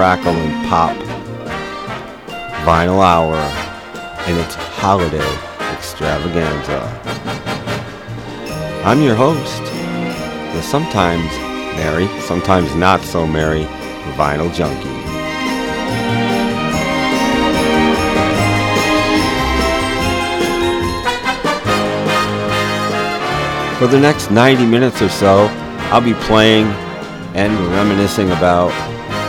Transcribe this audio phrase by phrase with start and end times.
[0.00, 0.96] Crackle, and Pop
[2.64, 5.30] Vinyl Hour and its holiday
[5.74, 6.80] extravaganza.
[8.82, 9.62] I'm your host,
[10.54, 11.30] the sometimes
[11.76, 13.64] merry, sometimes not so merry
[14.16, 14.88] vinyl junkie.
[23.78, 25.48] For the next 90 minutes or so,
[25.92, 26.68] I'll be playing
[27.34, 28.72] and reminiscing about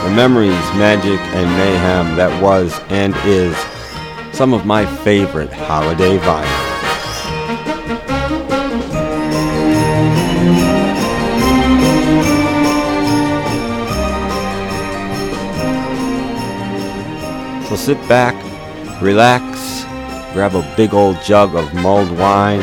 [0.04, 3.56] the memories, magic, and mayhem that was and is
[4.36, 6.72] some of my favorite holiday vinyl.
[17.70, 18.36] So sit back,
[19.02, 19.86] relax,
[20.34, 22.62] grab a big old jug of mulled wine,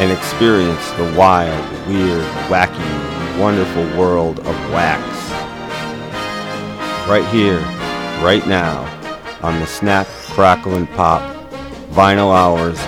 [0.00, 5.17] and experience the wild, weird, wacky, wonderful world of wax.
[7.08, 7.58] Right here,
[8.22, 8.82] right now,
[9.42, 11.22] on the Snap, Crackle, and Pop
[11.92, 12.78] Vinyl Hours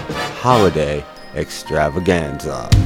[0.42, 1.02] Holiday
[1.34, 2.79] Extravaganza.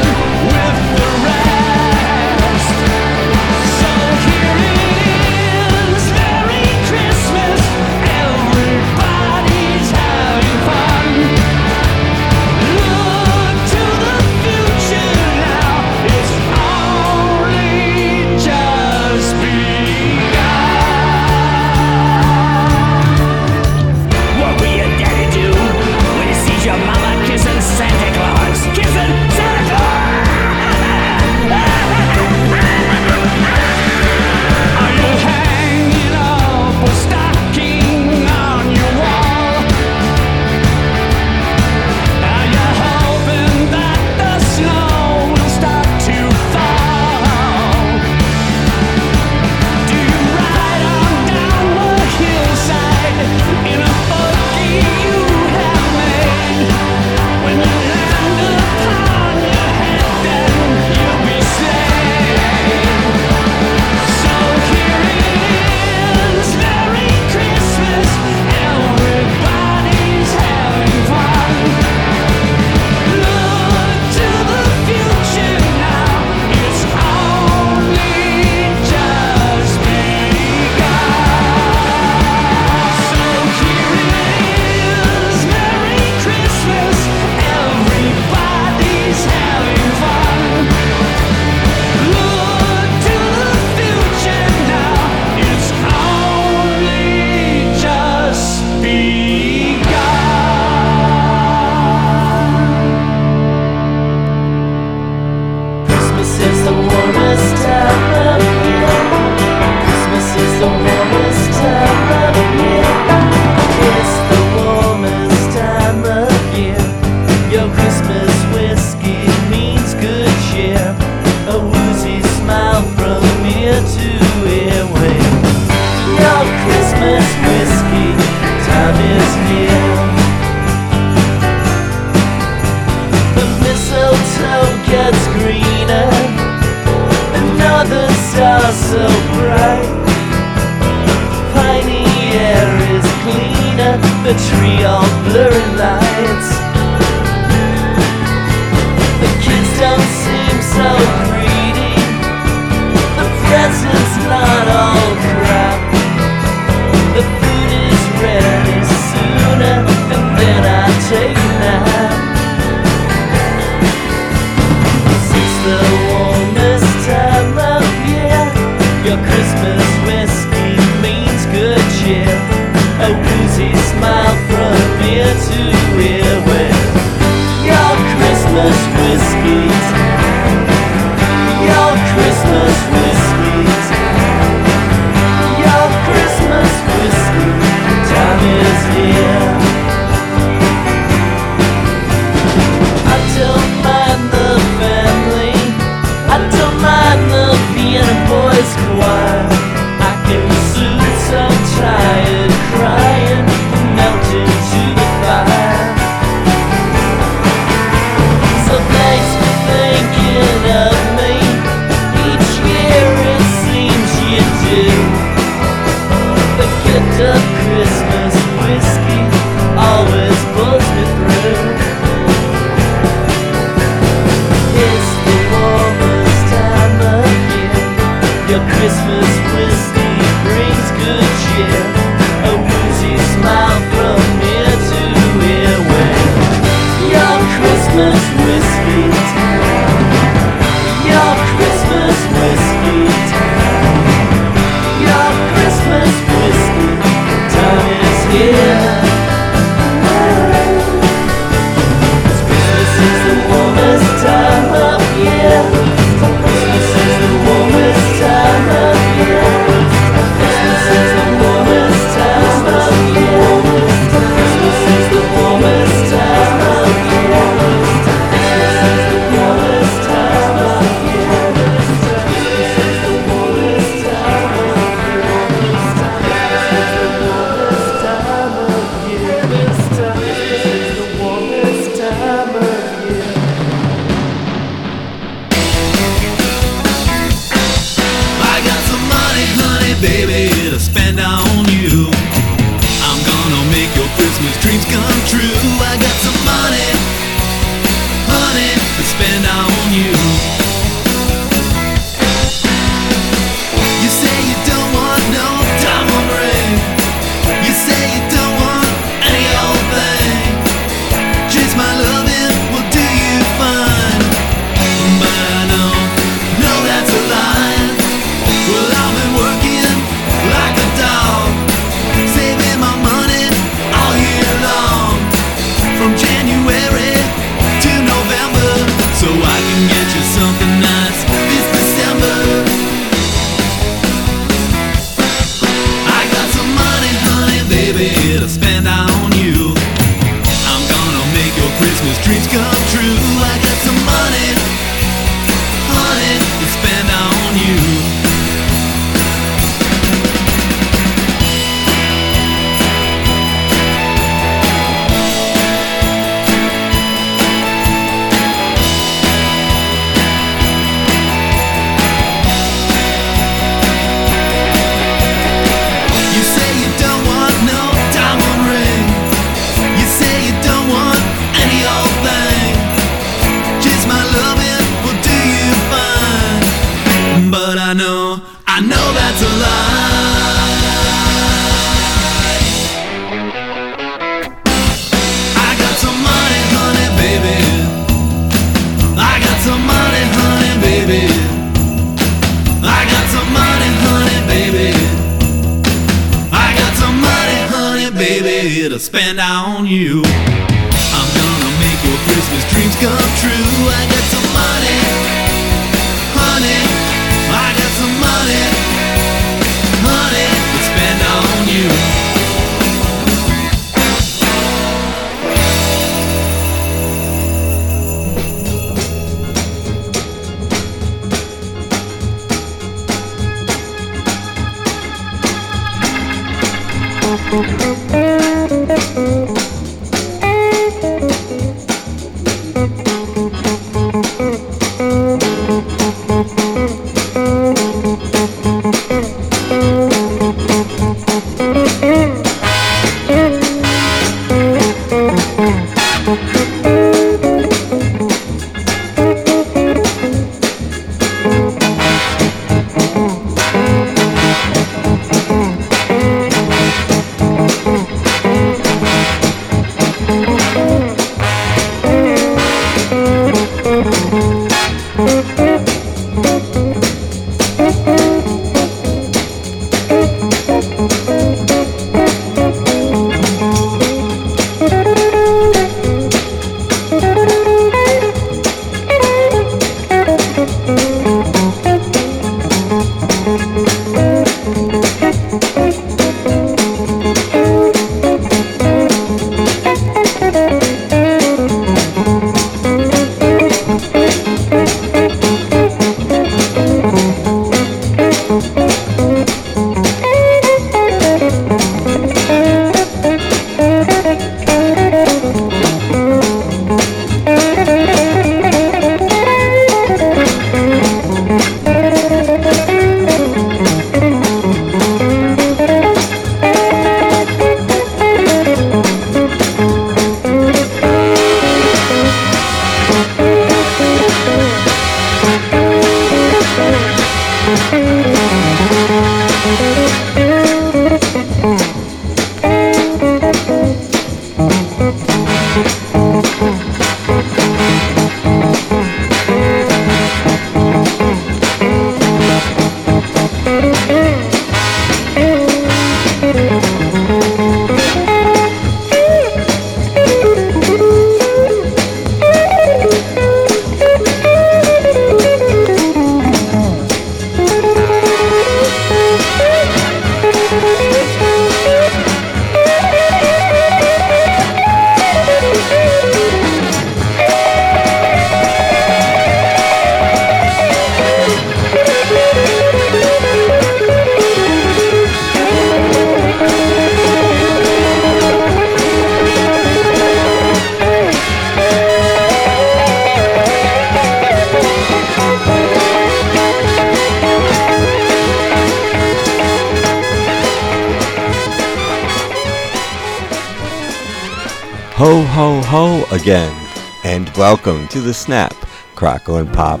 [598.20, 598.74] The Snap,
[599.14, 600.00] Crackle, and Pop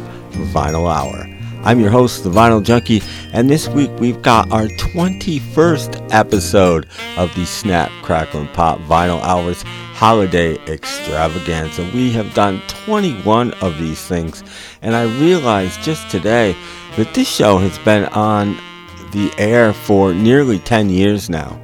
[0.52, 1.26] Vinyl Hour.
[1.62, 6.86] I'm your host, the Vinyl Junkie, and this week we've got our 21st episode
[7.16, 9.62] of the Snap, Crackle, and Pop Vinyl Hours
[9.94, 11.88] Holiday Extravaganza.
[11.94, 14.42] We have done 21 of these things,
[14.82, 16.56] and I realized just today
[16.96, 18.58] that this show has been on
[19.12, 21.60] the air for nearly 10 years now,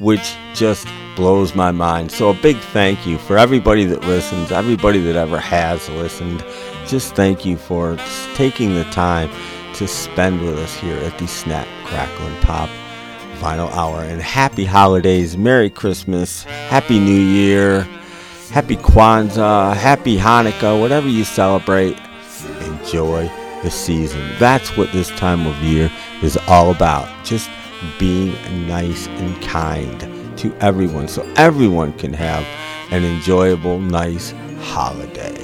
[0.00, 0.86] which just
[1.20, 2.10] blows my mind.
[2.10, 6.42] So, a big thank you for everybody that listens, everybody that ever has listened.
[6.86, 7.98] Just thank you for
[8.34, 9.28] taking the time
[9.74, 12.70] to spend with us here at the Snap, Crackle, and Pop
[13.38, 14.02] Vinyl Hour.
[14.02, 17.82] And happy holidays, Merry Christmas, Happy New Year,
[18.50, 21.98] Happy Kwanzaa, Happy Hanukkah, whatever you celebrate.
[22.62, 23.30] Enjoy
[23.62, 24.26] the season.
[24.38, 27.10] That's what this time of year is all about.
[27.26, 27.50] Just
[27.98, 28.32] being
[28.66, 30.09] nice and kind
[30.40, 32.44] to everyone so everyone can have
[32.90, 35.36] an enjoyable, nice holiday.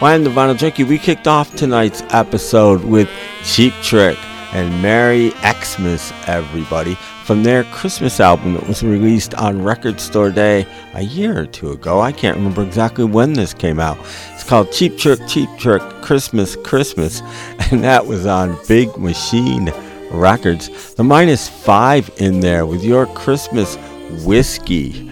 [0.00, 0.84] Well, I'm the Vinyl Junkie.
[0.84, 3.08] We kicked off tonight's episode with
[3.44, 4.18] Cheap Trick
[4.52, 10.66] and Merry Xmas, everybody, from their Christmas album that was released on Record Store Day
[10.94, 12.00] a year or two ago.
[12.00, 13.98] I can't remember exactly when this came out.
[14.34, 17.20] It's called Cheap Trick, Cheap Trick, Christmas, Christmas,
[17.70, 19.72] and that was on Big Machine
[20.10, 20.94] Records.
[20.94, 23.76] The minus five in there with your Christmas
[24.24, 25.08] whiskey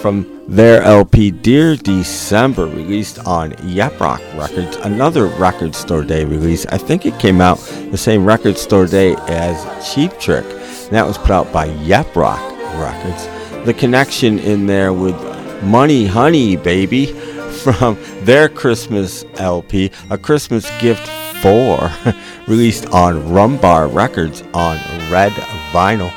[0.00, 6.66] from their LP Dear December, released on Yep Rock Records, another Record Store Day release.
[6.66, 7.58] I think it came out
[7.90, 10.44] the same Record Store Day as Cheap Trick.
[10.44, 12.40] And that was put out by Yep Rock
[12.80, 13.28] Records.
[13.64, 15.14] The connection in there with
[15.62, 17.06] Money Honey Baby
[17.62, 21.06] from their Christmas LP, a Christmas gift
[21.42, 21.92] for,
[22.52, 24.76] released on Rumbar Records on
[25.10, 25.32] Red
[25.72, 26.12] Vinyl.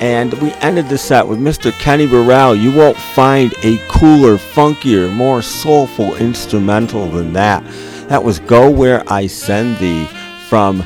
[0.00, 1.72] And we ended the set with Mr.
[1.72, 2.56] Kenny Burrell.
[2.56, 7.62] You won't find a cooler, funkier, more soulful instrumental than that.
[8.08, 10.06] That was Go Where I Send Thee
[10.48, 10.80] from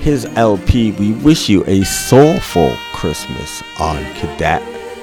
[0.00, 0.90] his LP.
[0.92, 4.62] We wish you a soulful Christmas on Cadet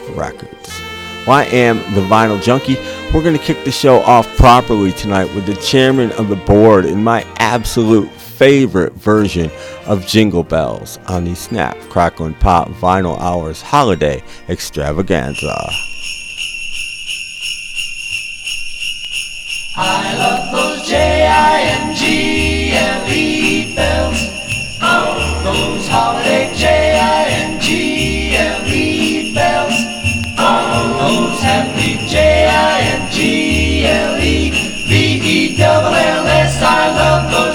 [0.09, 0.81] Records.
[1.25, 2.75] Well, I am the Vinyl Junkie.
[3.13, 6.83] We're going to kick the show off properly tonight with the chairman of the board
[6.83, 9.49] in my absolute favorite version
[9.85, 15.55] of Jingle Bells on the Snap, Crackle, and Pop Vinyl Hours Holiday Extravaganza.
[19.77, 21.95] I love those J-I-N-G-L-E
[23.75, 24.17] bells.
[24.81, 27.73] Oh, those holiday J-I-N-G-L-E
[29.33, 29.73] bells.
[30.37, 33.15] Oh, those happy J-I-N-G-L-E
[34.87, 36.61] V-E-double-L-S.
[36.61, 37.54] I love those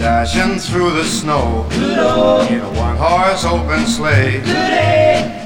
[0.00, 4.40] Dashing through the snow in a one horse open sleigh.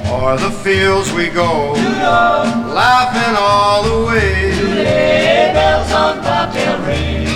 [0.07, 4.51] O'er the fields we go, laughing all the way.
[4.53, 7.27] sleigh bells on bobtail ring,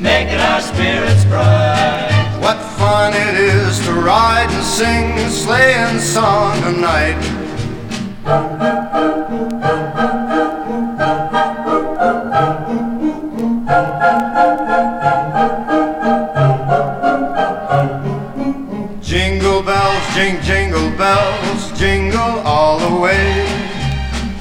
[0.00, 2.38] making our spirits bright.
[2.40, 7.18] What fun it is to ride and sing a sleighing song tonight.
[21.10, 23.26] Bells, jingle all the way.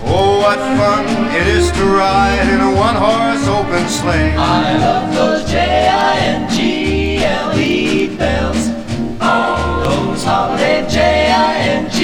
[0.04, 1.06] Oh, what fun
[1.40, 4.34] it is to ride in a one horse open sleigh.
[4.38, 6.58] I love those J-I-N-G-L-E
[8.18, 8.64] bells.
[9.20, 9.36] Oh,
[9.88, 12.04] those holiday J-I-N-G-L-E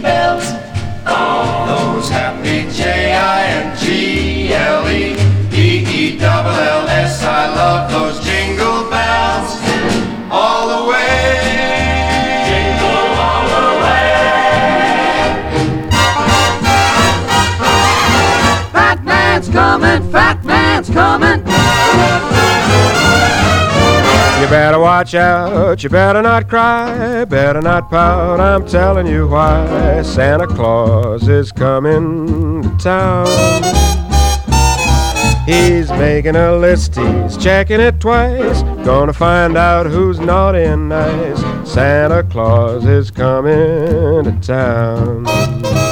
[0.00, 0.46] bells.
[1.06, 3.86] Oh, those happy J-I-N-G-L-E
[5.50, 7.12] B-E-double-L-S.
[7.24, 7.26] I
[7.60, 9.50] love those jingle bells
[10.30, 11.61] all the way.
[19.52, 21.40] Coming, fat man's coming.
[24.42, 28.40] You better watch out, you better not cry, better not pout.
[28.40, 33.28] I'm telling you why Santa Claus is coming to town.
[35.46, 38.62] He's making a list, he's checking it twice.
[38.84, 41.40] Gonna find out who's naughty and nice.
[41.70, 45.91] Santa Claus is coming to town.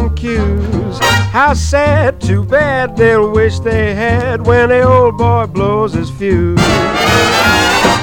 [0.00, 0.98] And Q's,
[1.30, 6.58] how sad, too bad they'll wish they had when the old boy blows his fuse.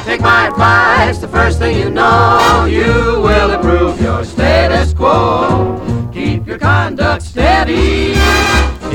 [0.05, 6.09] Take my advice, the first thing you know, you will improve your status quo.
[6.13, 8.15] Keep your conduct steady.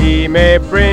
[0.01, 0.92] He may bring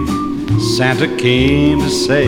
[0.81, 2.25] Santa came to say,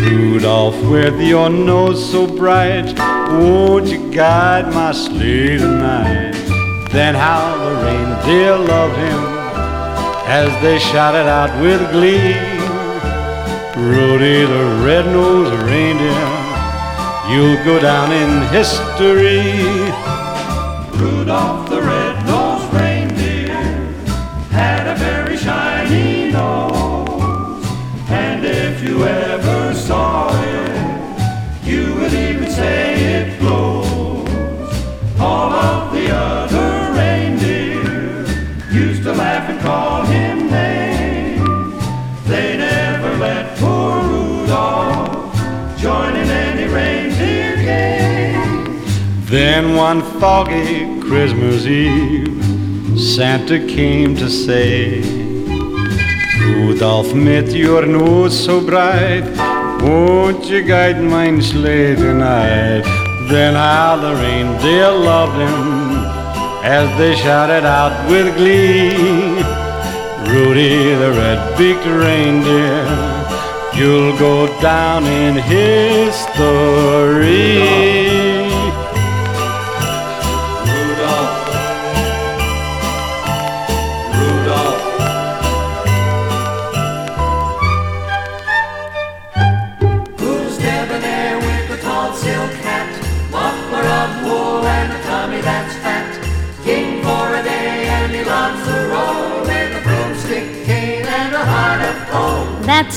[0.00, 6.32] Rudolph, with your nose so bright, won't you guide my sleigh tonight?
[6.90, 9.20] Then how the reindeer loved him
[10.24, 12.32] as they shouted out with glee.
[13.76, 16.30] Rudy the red-nosed reindeer,
[17.30, 19.52] you'll go down in history.
[20.98, 21.99] Rudolph the red-nosed
[49.60, 55.02] Then one foggy Christmas Eve, Santa came to say,
[56.40, 59.22] Rudolph, met your nose so bright,
[59.82, 62.84] won't you guide mine sleigh tonight?
[63.28, 66.06] Then how the reindeer loved him
[66.64, 69.42] as they shouted out with glee.
[70.32, 72.86] Rudy the red-beaked reindeer,
[73.76, 76.40] you'll go down in history.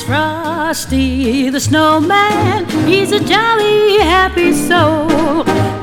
[0.05, 2.65] Frosty the snowman.
[2.87, 5.07] He's a jolly, happy soul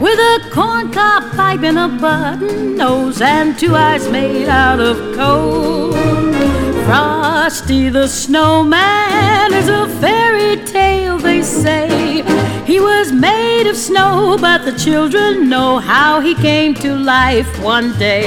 [0.00, 5.92] with a corncob pipe and a button nose and two eyes made out of coal.
[6.84, 12.22] Frosty the snowman is a fairy tale, they say.
[12.66, 17.98] He was made of snow, but the children know how he came to life one
[17.98, 18.26] day.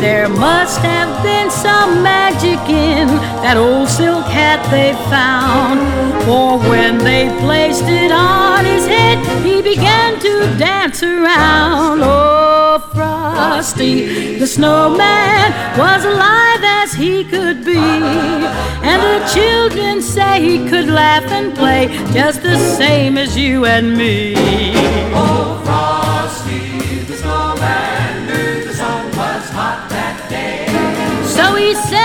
[0.00, 3.08] There must have been some magic in
[3.42, 5.80] that old silk hat they found.
[6.24, 12.00] For when they placed it on his head, he began to dance around.
[12.02, 17.76] Oh, Frosty, the snowman was alive as he could be.
[17.76, 23.96] And the children say he could laugh and play just the same as you and
[23.96, 24.34] me.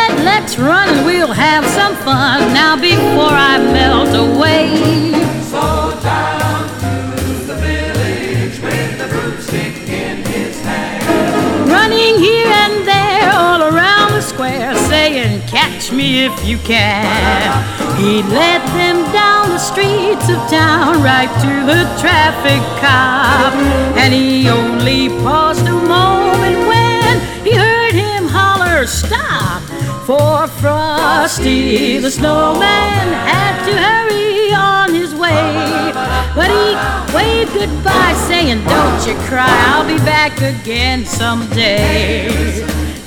[0.10, 5.12] Said, Let's run and we'll have some fun now before I melt away.
[5.44, 11.70] So down to the village with the broomstick in his hand.
[11.70, 17.98] Running here and there all around the square, saying, Catch me if you can.
[17.98, 23.54] He led them down the streets of town right to the traffic cop.
[23.98, 29.69] And he only paused a moment when he heard him holler, Stop!
[30.10, 35.92] For Frosty the snowman had to hurry on his way.
[36.34, 36.74] But he
[37.16, 42.28] waved goodbye, saying, Don't you cry, I'll be back again someday.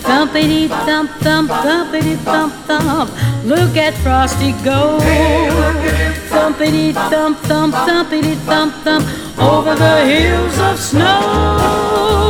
[0.07, 3.11] Thumpity thump thump, thumpity thump thump.
[3.45, 5.01] Look at Frosty go.
[6.31, 9.05] Thumpity thump thump, thumpity thump thump.
[9.41, 12.22] Over the hills of snow.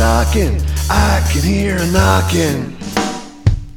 [0.00, 0.56] Stocking,
[0.88, 2.74] I can hear a knocking.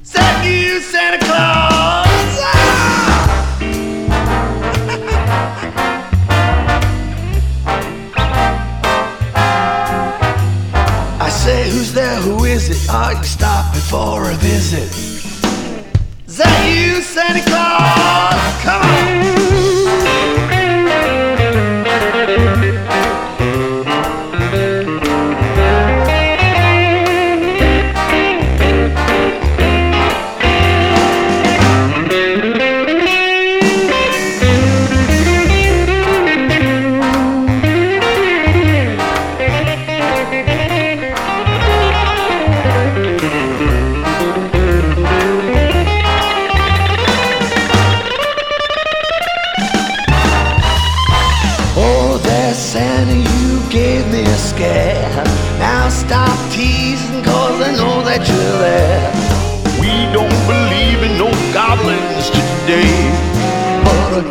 [0.01, 2.07] Is that you, Santa Claus?
[2.39, 3.27] Ah!
[11.19, 12.15] I say, who's there?
[12.21, 12.89] Who is it?
[12.89, 14.95] Are you stopping for a visit?
[16.25, 18.63] Is that you, Santa Claus?
[18.63, 19.22] Come on!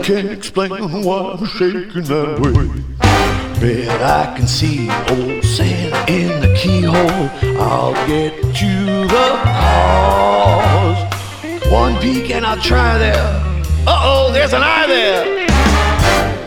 [0.03, 0.71] I can't explain
[1.05, 2.67] why I'm shaking that way.
[3.61, 7.31] Bet I can see old Santa in the keyhole.
[7.63, 10.99] I'll get you the cause.
[11.71, 13.15] One peek and I'll try there.
[13.87, 15.47] Uh oh, there's an eye there.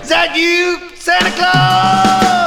[0.01, 2.44] Is that you, Santa Claus?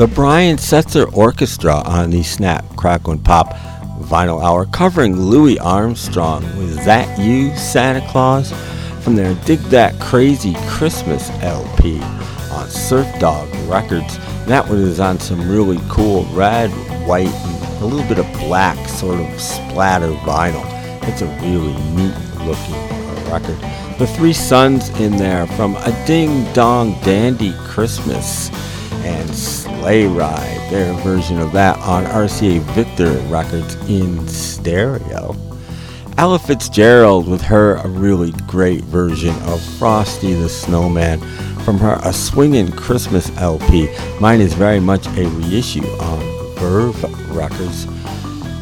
[0.00, 3.52] The Brian Setzer Orchestra on the Snap, Crackle, and Pop
[4.00, 6.42] Vinyl Hour covering Louis Armstrong.
[6.56, 8.50] with that you, Santa Claus?
[9.02, 12.00] From their Dig That Crazy Christmas LP
[12.50, 14.16] on Surf Dog Records.
[14.46, 16.70] That one is on some really cool red,
[17.06, 20.64] white, and a little bit of black sort of splatter vinyl.
[21.08, 23.60] It's a really neat looking record.
[23.98, 28.50] The Three Suns in there from A Ding Dong Dandy Christmas
[29.04, 29.28] and
[29.80, 35.34] Sleigh Ride, their version of that on RCA Victor Records in stereo.
[36.18, 41.18] Ella Fitzgerald with her a really great version of Frosty the Snowman
[41.64, 43.88] from her A Swingin' Christmas LP.
[44.20, 46.20] Mine is very much a reissue on
[46.56, 47.86] Verve Records.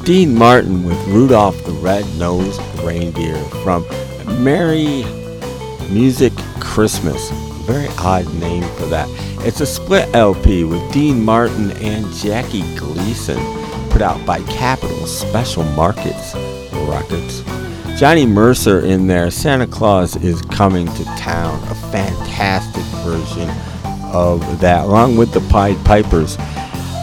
[0.04, 3.84] Dean Martin with Rudolph the Red-Nosed Reindeer from
[4.44, 5.04] Merry
[5.90, 7.32] Music Christmas.
[7.66, 9.08] Very odd name for that.
[9.40, 13.38] It's a split LP with Dean Martin and Jackie Gleason,
[13.88, 16.34] put out by Capitol Special Markets
[16.72, 17.42] Records.
[17.98, 23.48] Johnny Mercer in there, Santa Claus is coming to town, a fantastic version
[24.12, 26.36] of that, along with the Pied Pipers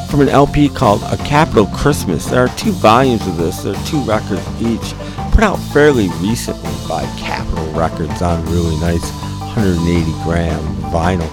[0.10, 2.26] from an LP called A Capitol Christmas.
[2.28, 4.94] There are two volumes of this, there are two records each,
[5.32, 9.10] put out fairly recently by Capitol Records on really nice
[9.56, 11.32] 180 gram vinyl.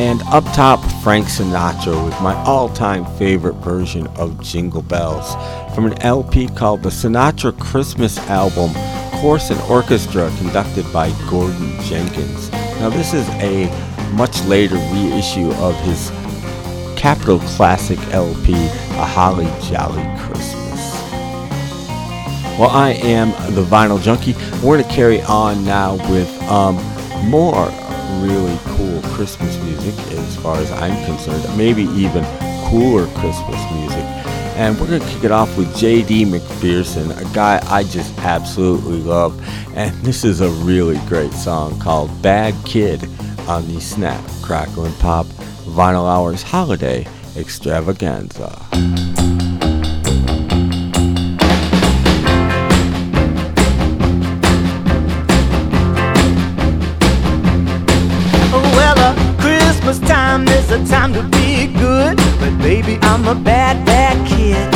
[0.00, 5.34] And up top, Frank Sinatra with my all time favorite version of Jingle Bells
[5.74, 8.72] from an LP called the Sinatra Christmas Album,
[9.20, 12.50] Chorus and Orchestra, conducted by Gordon Jenkins.
[12.80, 13.68] Now, this is a
[14.14, 16.08] much later reissue of his
[16.98, 20.80] Capitol Classic LP, A Holly Jolly Christmas.
[22.58, 24.32] Well, I am the Vinyl Junkie.
[24.64, 26.76] We're going to carry on now with um,
[27.28, 27.70] more
[28.22, 32.24] really cool Christmas music as far as I'm concerned, maybe even
[32.68, 34.04] cooler Christmas music.
[34.56, 36.26] And we're going to kick it off with J.D.
[36.26, 39.40] McPherson, a guy I just absolutely love.
[39.74, 43.04] And this is a really great song called Bad Kid
[43.48, 45.26] on the Snap, Crackle, and Pop
[45.66, 49.39] Vinyl Hours Holiday Extravaganza.
[63.30, 64.66] A bad, bad kid.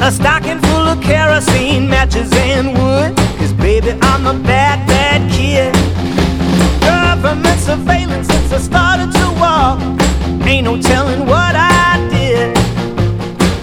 [0.00, 3.16] A stocking full of kerosene, matches, and wood.
[3.38, 5.74] Cause baby, I'm a bad, bad kid.
[6.80, 9.80] Government surveillance since I started to walk.
[10.46, 12.56] Ain't no telling what I did.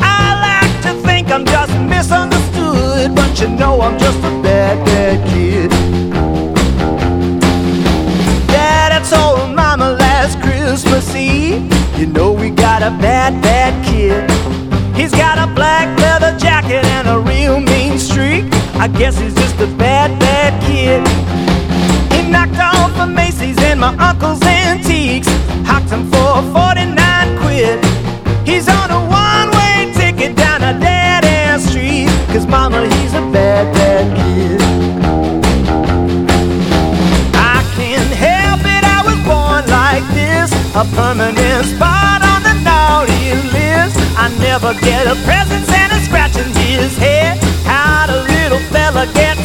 [0.02, 4.37] I like to think I'm just misunderstood, but you know I'm just a
[12.88, 14.23] a bad, bad kid.
[14.95, 18.45] He's got a black leather jacket and a real mean streak.
[18.80, 21.04] I guess he's just a bad, bad kid.
[22.13, 25.28] He knocked off a Macy's and my uncle's antiques.
[25.67, 27.84] Hocked him for 49 quid.
[28.47, 32.08] He's on a one-way ticket down a dead-end street.
[32.32, 34.62] Cause mama, he's a bad, bad kid.
[37.36, 40.50] I can't help it, I was born like this.
[40.73, 42.26] A permanent spot
[44.20, 47.38] I never get a present, Santa scratching his head.
[47.63, 49.37] How'd a little fella get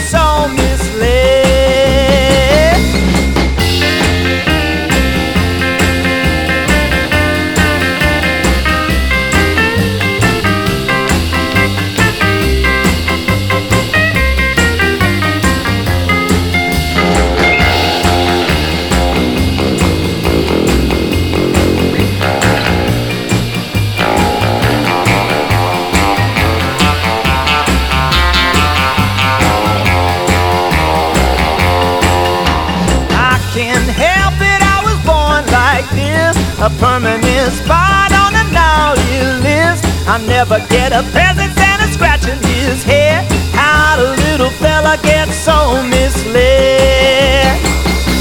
[40.05, 43.24] I never get a present Santa scratching his head.
[43.55, 47.57] How'd a little fella get so misled?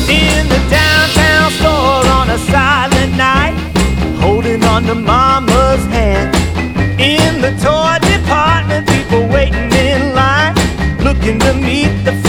[0.08, 3.56] In the downtown store on a silent night,
[4.22, 6.36] holding on to mama's hand.
[7.00, 10.54] In the toy department, people waiting in line,
[11.04, 12.21] looking to meet the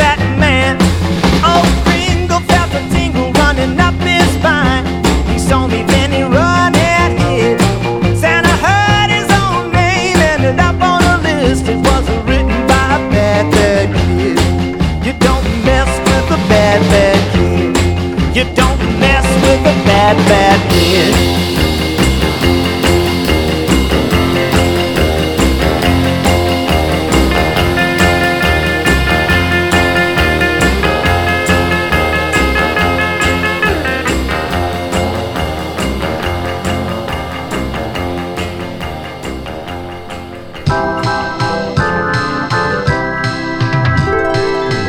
[20.14, 21.32] bad, bad.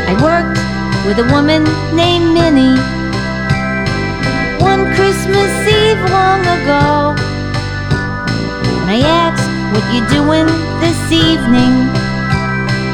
[0.06, 0.60] I worked
[1.08, 1.64] with a woman
[1.96, 2.93] named Minnie
[5.04, 7.12] Christmas Eve long ago.
[8.80, 9.44] And I asked,
[9.74, 10.48] What you doing
[10.80, 11.74] this evening?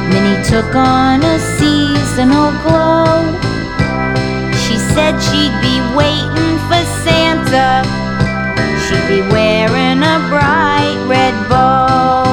[0.09, 3.13] Minnie took on a seasonal glow.
[4.65, 7.85] She said she'd be waiting for Santa.
[8.85, 12.28] She'd be wearing a bright red bow.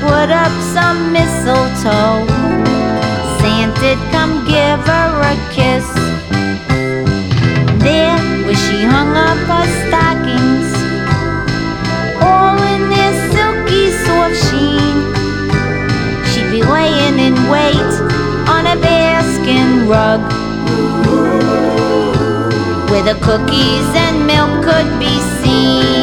[0.00, 2.26] Put up some mistletoe,
[3.40, 5.86] Santa'd come give her a kiss.
[7.82, 10.70] There, where she hung up her stockings,
[12.22, 14.96] all in their silky soft sheen,
[16.30, 17.92] she'd be laying in wait
[18.54, 20.20] on a bearskin rug
[22.90, 25.97] where the cookies and milk could be seen.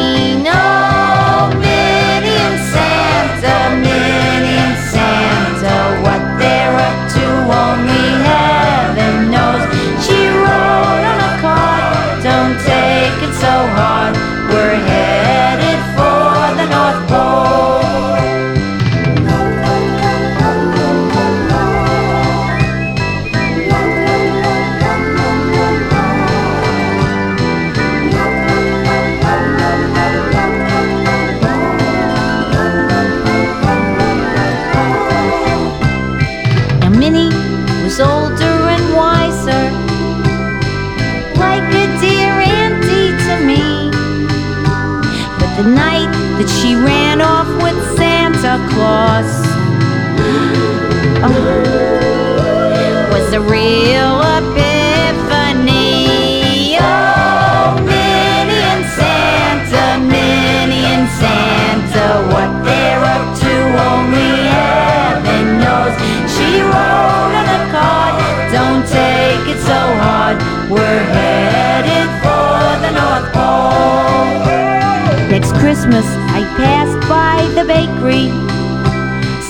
[75.96, 78.28] Christmas, I passed by the bakery,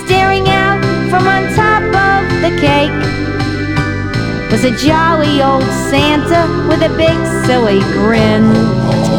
[0.05, 0.81] staring out
[1.11, 2.93] from on top of the cake.
[4.53, 8.45] Was a jolly old Santa with a big silly grin.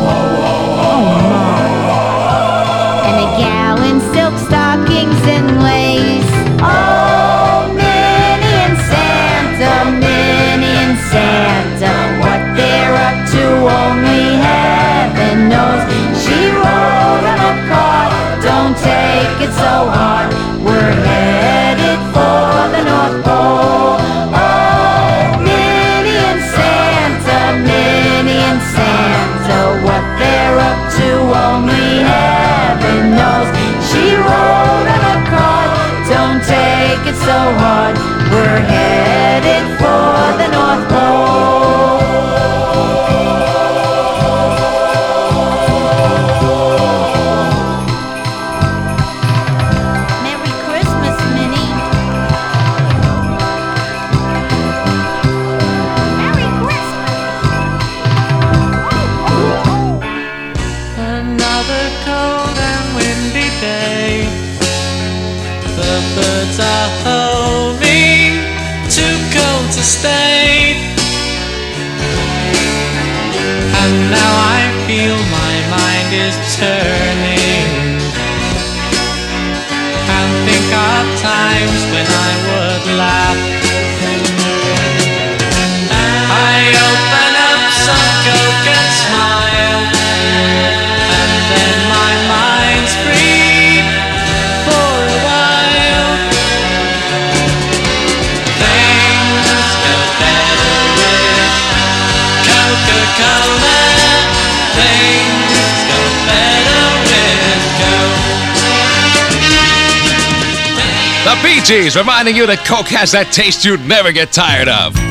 [0.07, 1.67] Oh my!
[3.07, 6.31] And a gal in silk stockings and lace.
[6.61, 6.96] Oh.
[111.97, 115.06] reminding you that Coke has that taste you'd never get tired of.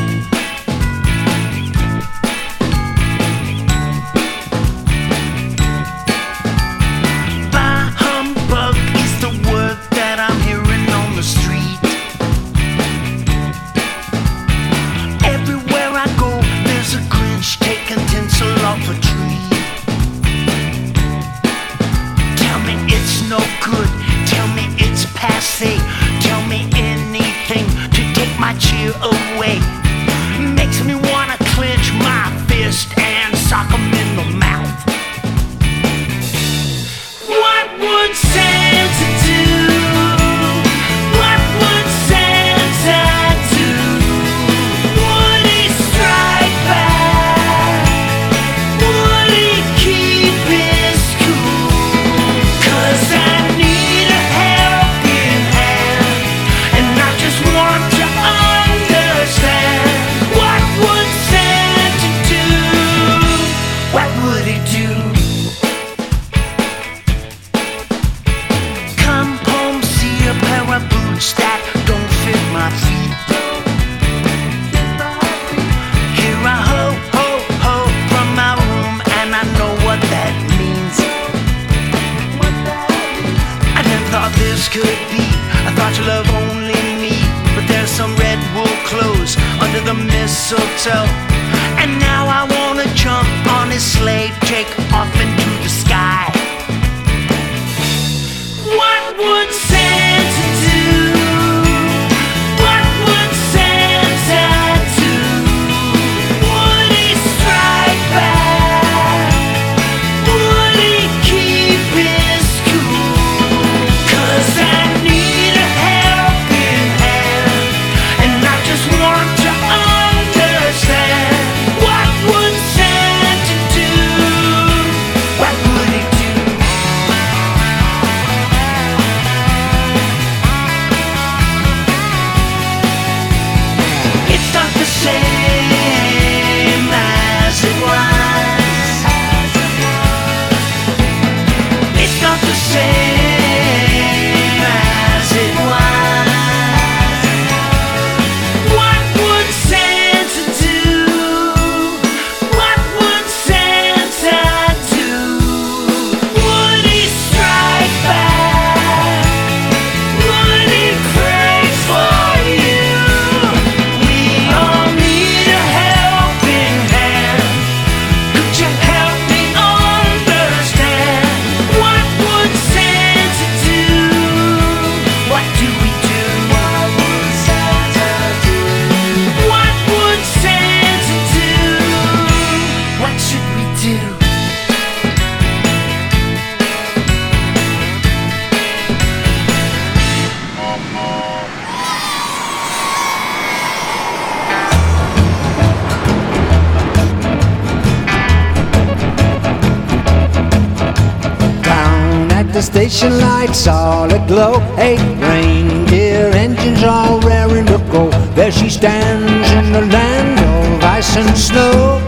[204.78, 208.10] Eight reindeer engines all raring to go.
[208.34, 212.00] There she stands in the land of ice and snow.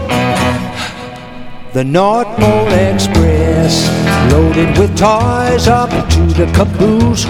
[1.73, 3.87] The North Pole Express,
[4.31, 7.25] loaded with toys up to the caboose.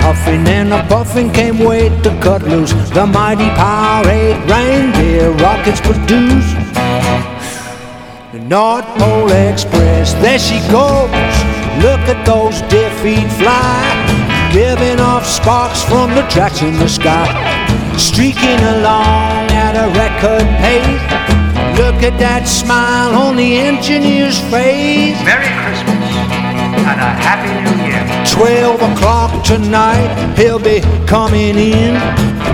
[0.00, 2.72] Puffing and a puffing came wait to cut loose.
[2.90, 6.52] The mighty Power 8 reindeer rockets produce.
[8.32, 11.10] The North Pole Express, there she goes.
[11.80, 13.99] Look at those deer feet fly,
[14.52, 17.26] giving off sparks from the tracks in the sky.
[17.96, 21.30] Streaking along at a record pace.
[21.78, 25.16] Look at that smile on the engineer's face.
[25.22, 26.02] Merry Christmas
[26.82, 28.02] and a Happy New Year.
[28.26, 31.94] 12 o'clock tonight, he'll be coming in.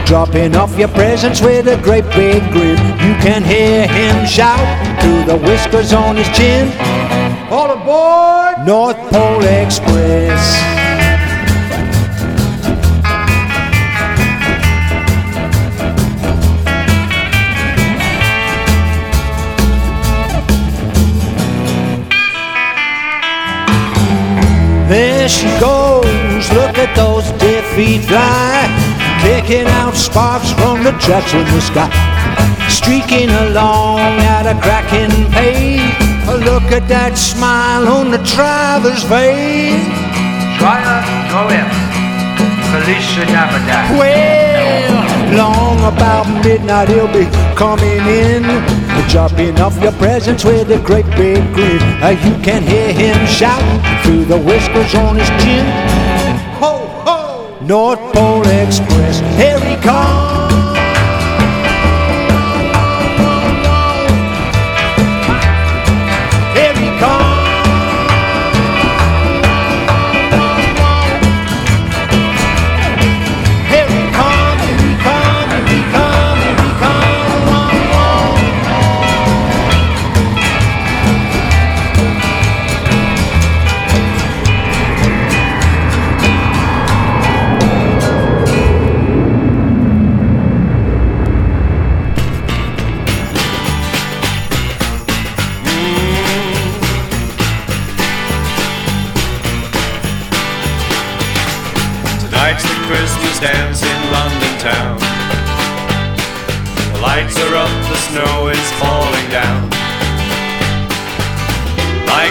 [0.05, 2.79] Dropping off your presents with a great big grin.
[3.01, 4.61] You can hear him shout
[5.01, 6.69] through the whiskers on his chin.
[7.51, 8.67] All aboard!
[8.67, 10.76] North Pole Express.
[26.87, 28.67] At those dear feet fly,
[29.23, 31.91] kicking out sparks from the tracks in the sky,
[32.69, 35.83] streaking along at a cracking pace.
[36.27, 39.83] Look at that smile on the driver's face.
[40.59, 41.01] Driver,
[41.33, 41.67] go in.
[42.71, 43.89] Felicia never die.
[43.99, 44.95] Well,
[45.35, 47.27] long about midnight he'll be
[47.57, 48.43] coming in,
[49.09, 51.83] dropping off your presents with a great big grin.
[52.03, 53.65] Uh, you can hear him shout
[54.05, 56.06] through the whiskers on his chin.
[57.67, 60.76] North Pole Express, here he comes.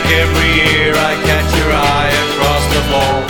[0.05, 3.25] Every year, I catch your eye across the lawn,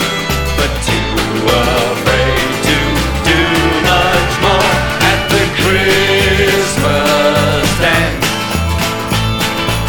[0.60, 1.08] but too
[1.48, 2.78] afraid to
[3.24, 3.40] do
[3.80, 4.76] much more
[5.08, 8.28] at the Christmas dance.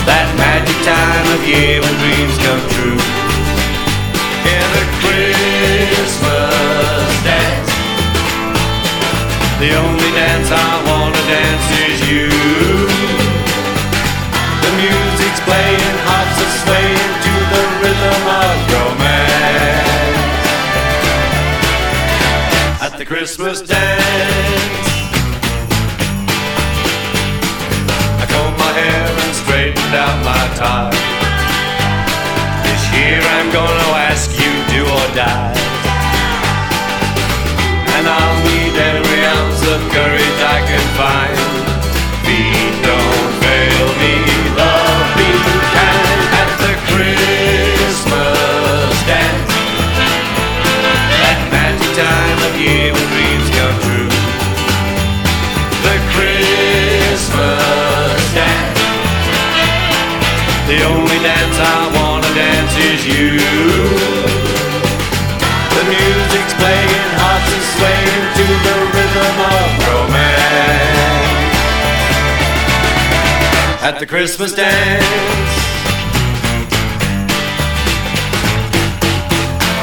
[0.07, 2.95] That magic time of year when dreams come true.
[4.47, 7.71] Yeah, the Christmas dance.
[9.59, 12.31] The only dance I wanna dance is you.
[14.63, 15.96] The music's playing,
[23.28, 24.88] Christmas dance.
[28.23, 30.95] I combed my hair and straightened out my tie.
[32.63, 35.51] This year I'm gonna ask you, do or die.
[37.99, 41.38] And I'll need every ounce of courage I can find.
[42.23, 43.07] Feet don't
[60.68, 63.39] The only dance I wanna dance is you.
[65.72, 71.07] The music's playing, hearts are swaying to the rhythm of romance.
[73.82, 75.07] At the Christmas dance.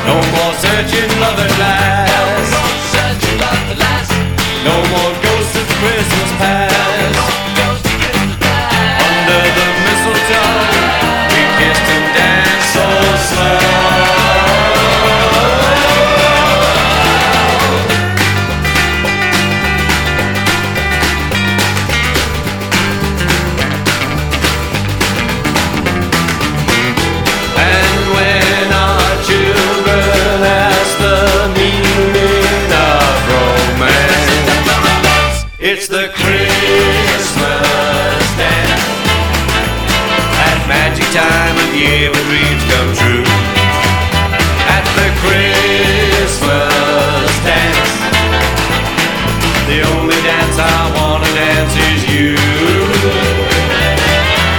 [0.04, 2.14] No more searching love at last.
[4.68, 6.63] No more ghosts of Christmas past.
[35.74, 37.34] It's the Christmas
[38.38, 38.86] dance.
[40.38, 43.26] That magic time of year when dreams come true.
[44.70, 46.46] At the Christmas
[47.42, 47.90] dance.
[49.66, 52.38] The only dance I wanna dance is you.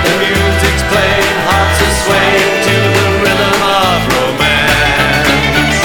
[0.04, 5.80] The music's playing, hearts are swaying to the rhythm of romance.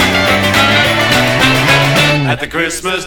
[2.27, 3.07] At the Christmas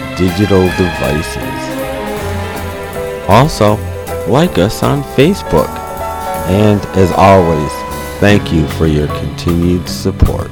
[0.17, 1.61] digital devices.
[3.27, 3.77] Also,
[4.27, 5.69] like us on Facebook.
[6.47, 7.71] And as always,
[8.19, 10.51] thank you for your continued support.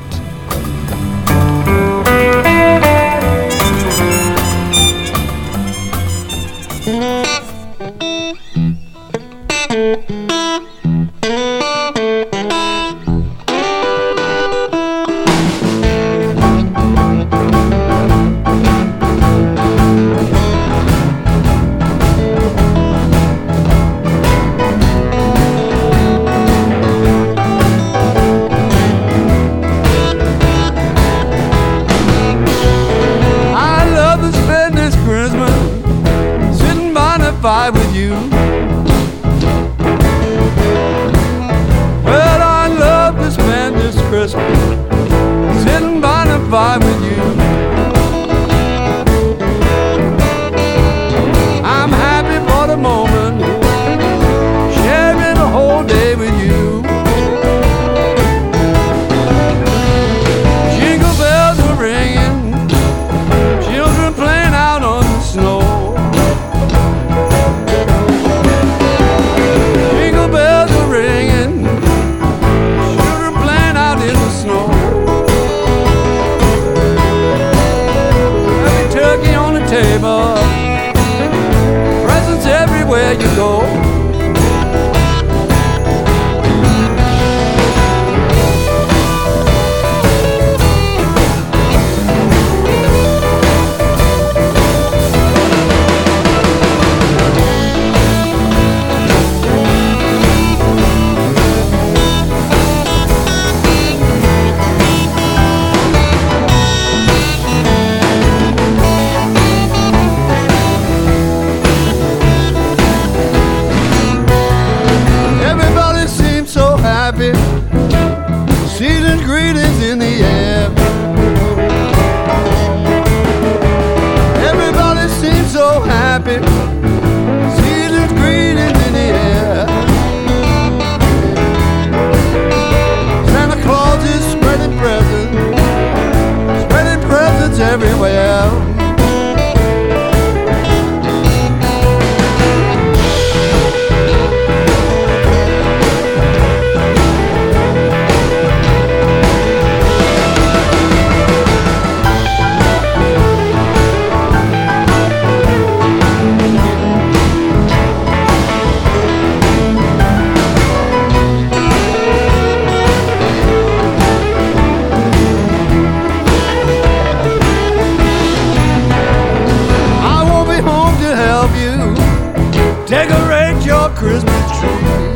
[173.19, 175.08] Decorate your Christmas tree.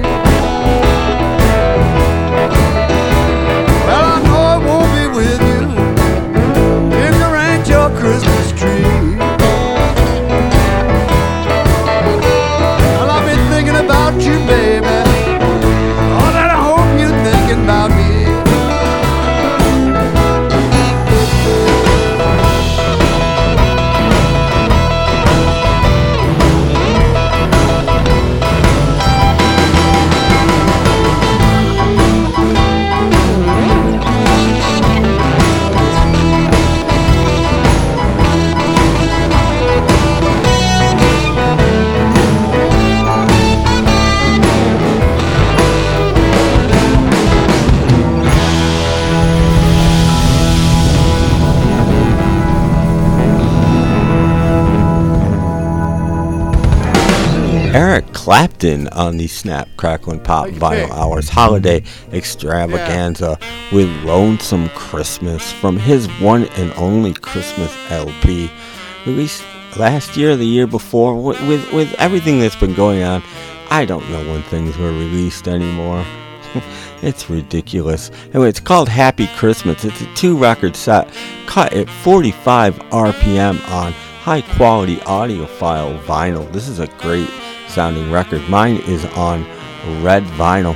[58.34, 63.38] Clapton on the Snap, Crackle, and Pop Vinyl Hours Holiday Extravaganza
[63.72, 68.50] with Lonesome Christmas from his one and only Christmas LP.
[69.06, 69.44] Released
[69.78, 73.22] last year, the year before, with, with, with everything that's been going on,
[73.70, 76.04] I don't know when things were released anymore.
[77.04, 78.10] it's ridiculous.
[78.34, 79.86] Anyway, it's called Happy Christmas.
[79.86, 81.08] It's a two record set
[81.46, 86.52] cut at 45 RPM on high quality audiophile vinyl.
[86.52, 87.30] This is a great
[87.74, 88.48] sounding record.
[88.50, 89.44] Mine is on
[90.04, 90.76] red vinyl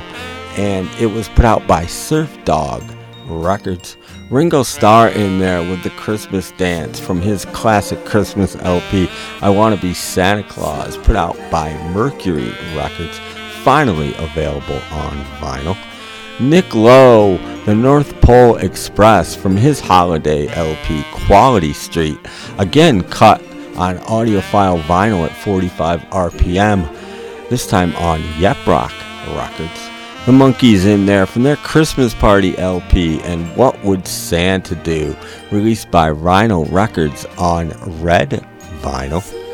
[0.58, 2.82] and it was put out by Surf Dog
[3.26, 3.96] Records.
[4.30, 9.08] Ringo Starr in there with the Christmas Dance from his classic Christmas LP,
[9.40, 13.18] I Want to Be Santa Claus, put out by Mercury Records,
[13.62, 15.76] finally available on vinyl.
[16.40, 22.18] Nick Lowe, The North Pole Express from his holiday LP, Quality Street,
[22.58, 23.40] again cut
[23.78, 28.92] on audiophile vinyl at 45 RPM, this time on Yep Roc
[29.28, 29.88] Records
[30.28, 35.16] the Monkees in there from their Christmas Party LP and What Would Santa Do,
[35.50, 37.70] released by Rhino Records on
[38.02, 38.44] red
[38.82, 39.47] vinyl.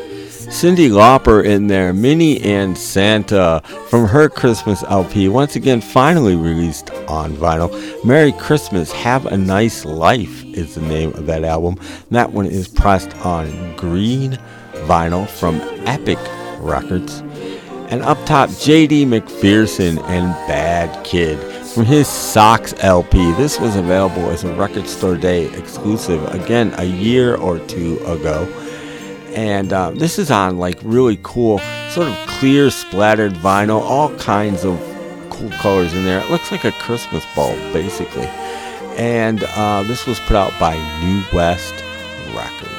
[0.47, 6.91] Cyndi Lauper in there, Minnie and Santa from her Christmas LP, once again finally released
[7.07, 7.71] on vinyl.
[8.05, 11.79] Merry Christmas, Have a Nice Life is the name of that album.
[12.11, 14.37] that one is pressed on green
[14.85, 15.55] vinyl from
[15.87, 16.19] Epic
[16.59, 17.21] Records.
[17.89, 23.31] And up top, JD McPherson and Bad Kid from his Socks LP.
[23.33, 28.47] This was available as a Record Store Day exclusive, again, a year or two ago.
[29.35, 31.59] And uh, this is on like really cool,
[31.89, 34.79] sort of clear splattered vinyl, all kinds of
[35.29, 36.21] cool colors in there.
[36.21, 38.27] It looks like a Christmas bulb, basically.
[38.97, 41.73] And uh, this was put out by New West
[42.33, 42.71] Records.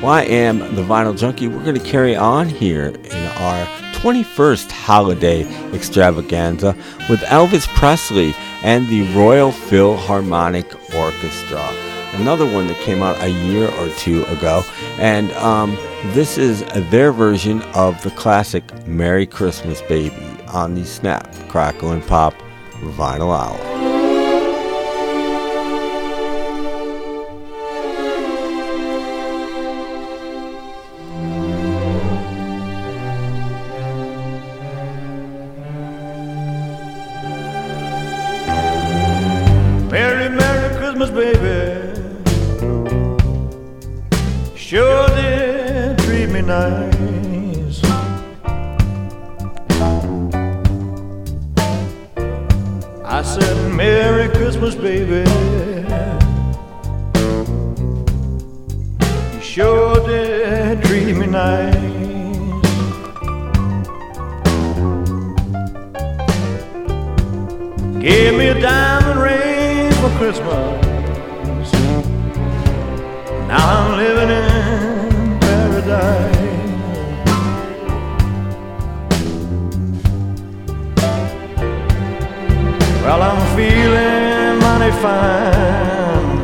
[0.00, 1.48] Well, I am the Vinyl Junkie.
[1.48, 5.42] We're going to carry on here in our 21st holiday
[5.74, 6.76] extravaganza
[7.08, 11.66] with Elvis Presley and the Royal Philharmonic Orchestra.
[12.12, 14.62] Another one that came out a year or two ago.
[14.98, 15.76] And um,
[16.14, 20.16] this is their version of the classic Merry Christmas Baby
[20.48, 22.34] on the Snap, Crackle, and Pop
[22.80, 23.58] Vinyl Hour.
[39.90, 41.45] Merry, Merry Christmas, baby.
[53.04, 55.35] I said, Merry Christmas, baby.
[85.02, 86.42] Fine.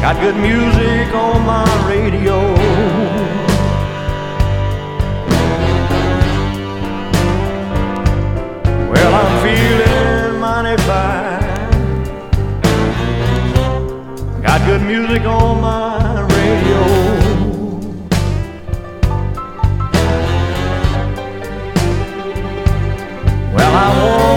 [0.00, 2.38] Got good music on my radio.
[8.90, 11.46] Well, I'm feeling mighty fine.
[14.42, 16.82] Got good music on my radio.
[23.54, 24.27] Well, I wanna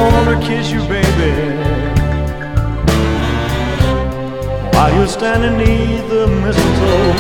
[5.01, 7.13] while standing neath the mistletoe.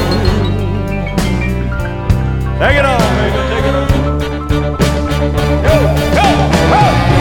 [2.59, 3.89] Take it off, baby, take it off.
[5.65, 5.75] Go,
[6.15, 6.27] go,
[7.15, 7.20] go!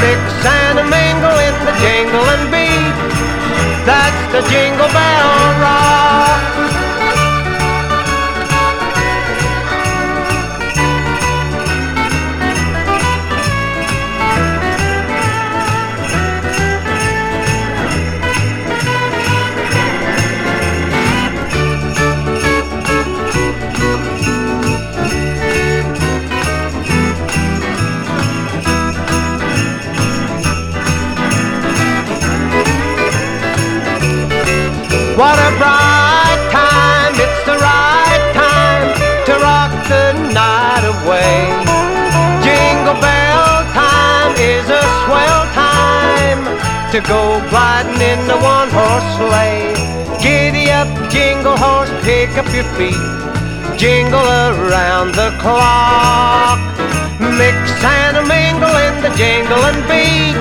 [0.00, 2.96] Mix and a mingle in the jingle and beat.
[3.84, 6.79] That's the jingle bell rock.
[46.90, 49.70] To go gliding in the one horse sleigh.
[50.18, 52.98] Giddy up, jingle horse, pick up your feet.
[53.78, 56.58] Jingle around the clock.
[57.38, 60.34] Mix and a mingle in the jingle and beat.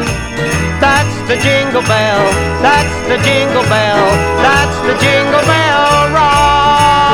[0.81, 2.25] That's the jingle bell,
[2.65, 4.09] that's the jingle bell,
[4.41, 7.08] that's the jingle bell rock.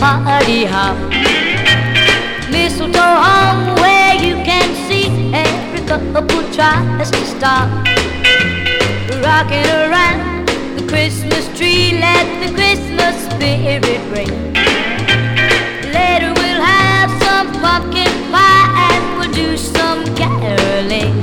[0.00, 0.96] party hop.
[2.50, 7.68] Mistletoe hung where you can see every couple tries to stop.
[9.22, 14.32] Rocking around the Christmas tree, let the Christmas spirit ring.
[15.92, 21.19] Later we'll have some pumpkin pie and we'll do some caroling.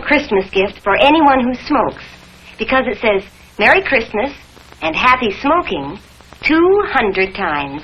[0.00, 2.04] Christmas gift for anyone who smokes
[2.58, 3.28] because it says
[3.58, 4.32] Merry Christmas
[4.82, 5.98] and Happy Smoking
[6.42, 7.82] 200 times.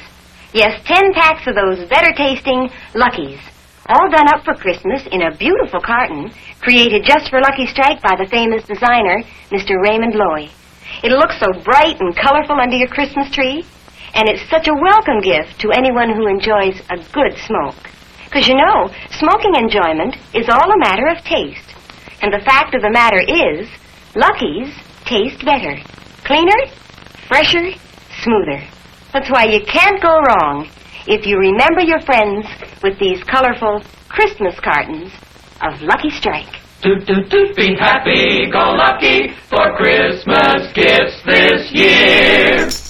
[0.53, 3.41] Yes, 10 packs of those better tasting Luckies,
[3.89, 6.31] all done up for Christmas in a beautiful carton
[6.61, 9.81] created just for Lucky Strike by the famous designer, Mr.
[9.83, 10.51] Raymond Loewy.
[11.03, 13.65] It looks so bright and colorful under your Christmas tree,
[14.15, 17.91] and it's such a welcome gift to anyone who enjoys a good smoke.
[18.25, 21.72] Because you know, smoking enjoyment is all a matter of taste.
[22.23, 23.69] And the fact of the matter is,
[24.15, 24.73] Lucky's
[25.05, 25.77] taste better.
[26.25, 26.71] Cleaner,
[27.27, 27.73] fresher,
[28.23, 28.63] smoother.
[29.13, 30.69] That's why you can't go wrong
[31.07, 32.47] if you remember your friends
[32.83, 35.13] with these colorful Christmas cartons
[35.63, 36.63] of Lucky Strike.
[36.83, 37.57] Toot, toot, toot.
[37.57, 42.82] Be happy, go lucky for Christmas gifts this year.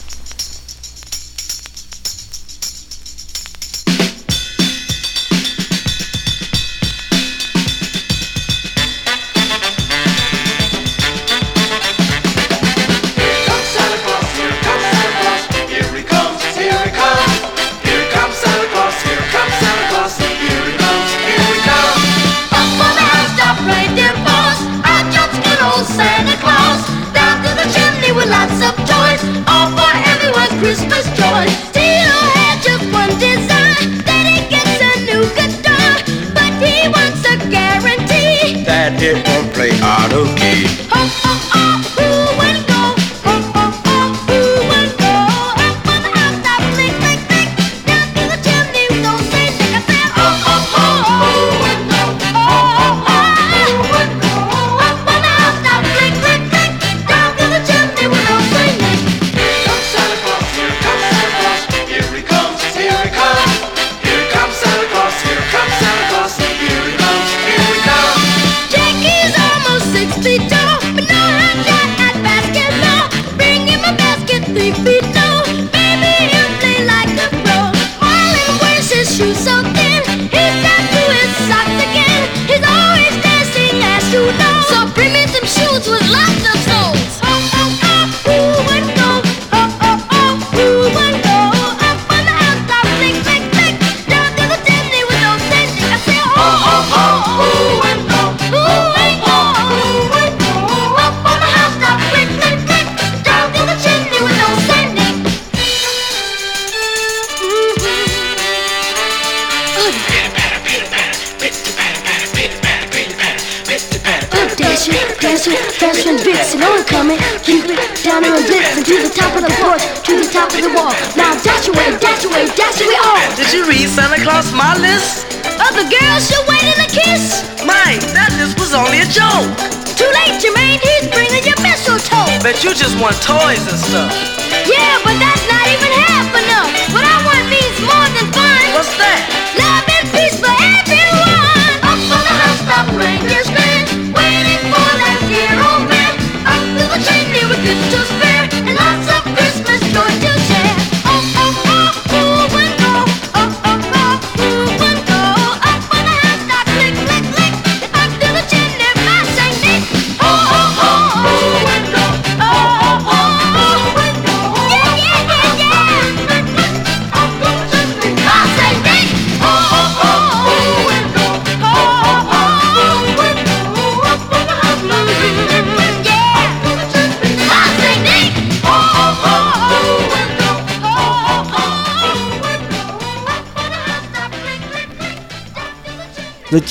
[132.63, 134.12] You just want toys and stuff.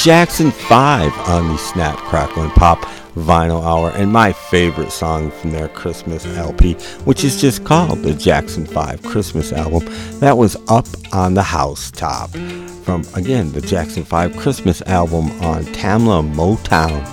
[0.04, 2.80] Jackson 5 on the Snap, Crackle, and Pop
[3.14, 6.74] Vinyl Hour, and my favorite song from their Christmas LP,
[7.06, 9.88] which is just called the Jackson 5 Christmas Album.
[10.20, 12.32] That was Up on the Housetop
[12.84, 17.06] from, again, the Jackson 5 Christmas Album on Tamla Motown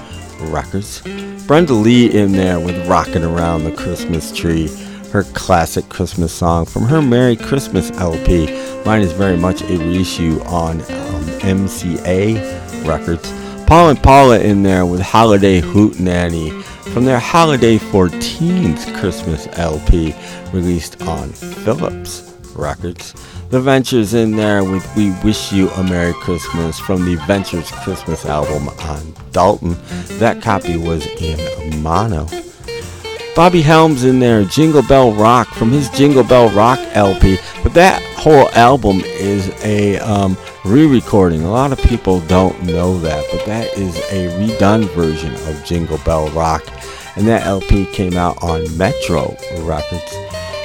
[0.50, 1.02] Records.
[1.46, 4.68] Brenda Lee in there with Rockin' Around the Christmas Tree,
[5.12, 8.46] her classic Christmas song from her Merry Christmas LP.
[8.86, 13.32] Mine is very much a reissue on um, MCA Records.
[13.66, 16.50] Paul and Paula in there with Holiday Hoot Nanny
[16.92, 20.14] from their Holiday for Teens Christmas LP
[20.52, 23.14] released on Philips Records.
[23.50, 28.26] The Ventures in there with We Wish You a Merry Christmas from the Ventures Christmas
[28.26, 29.76] album on Dolton.
[30.18, 32.26] That copy was in mono.
[33.34, 37.38] Bobby Helms in there, Jingle Bell Rock from his Jingle Bell Rock LP.
[37.62, 40.36] But that whole album is a um,
[40.68, 41.42] re-recording.
[41.44, 45.96] A lot of people don't know that, but that is a redone version of Jingle
[46.04, 46.62] Bell Rock,
[47.16, 50.14] and that LP came out on Metro Records.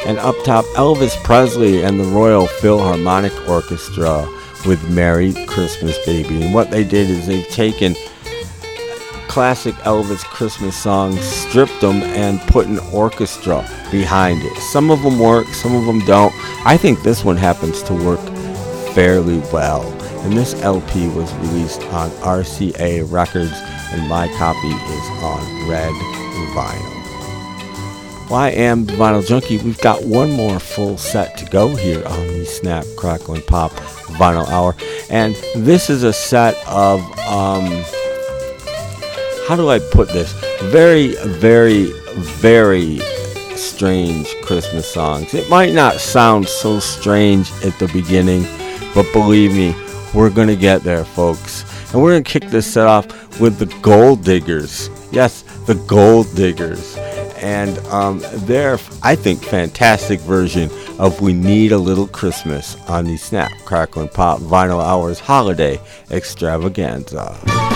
[0.06, 4.28] And up top, Elvis Presley and the Royal Philharmonic Orchestra
[4.66, 7.96] with "Merry Christmas, Baby." And what they did is they've taken
[9.30, 14.58] classic Elvis Christmas songs, stripped them, and put an orchestra behind it.
[14.58, 16.34] Some of them work, some of them don't.
[16.68, 18.20] I think this one happens to work
[18.94, 19.84] fairly well.
[20.24, 23.52] And this LP was released on RCA Records,
[23.91, 25.94] and my copy is on red
[26.53, 26.94] vinyl.
[28.30, 29.57] Well, I am the Vinyl Junkie.
[29.57, 33.72] We've got one more full set to go here on the Snap, Crackle, and Pop
[34.18, 34.76] Vinyl Hour.
[35.10, 37.65] And this is a set of, um,
[39.48, 40.32] how do I put this?
[40.72, 42.99] Very, very, very
[43.56, 45.34] strange Christmas songs.
[45.34, 48.45] It might not sound so strange at the beginning,
[48.94, 49.76] but believe me,
[50.14, 51.64] we're going to get there, folks.
[51.91, 53.07] And we're going to kick this set off
[53.40, 54.90] with the Golddiggers.
[55.11, 56.98] Yes, the Golddiggers.
[57.38, 63.18] And um, their, I think, fantastic version of We Need a Little Christmas on the
[63.18, 65.80] Snap, Crackle, and Pop Vinyl Hours Holiday
[66.10, 67.73] Extravaganza.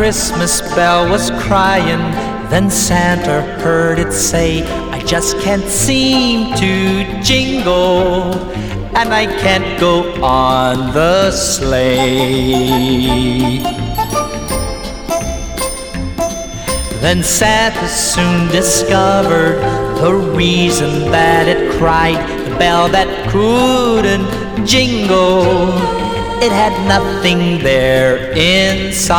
[0.00, 2.00] Christmas bell was crying,
[2.48, 8.32] then Santa heard it say, I just can't seem to jingle,
[8.96, 12.48] and I can't go on the sleigh.
[17.02, 19.60] Then Santa soon discovered
[20.00, 25.99] the reason that it cried, the bell that couldn't jingle.
[26.42, 29.10] It had nothing there inside.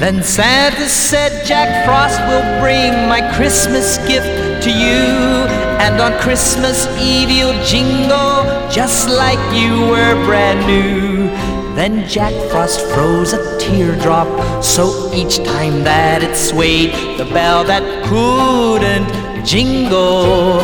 [0.00, 5.46] Then Santa said, Jack Frost will bring my Christmas gift to you.
[5.78, 11.28] And on Christmas Eve you'll jingle just like you were brand new.
[11.76, 17.84] Then Jack Frost froze a teardrop, so each time that it swayed, the bell that
[18.06, 20.62] couldn't jingle,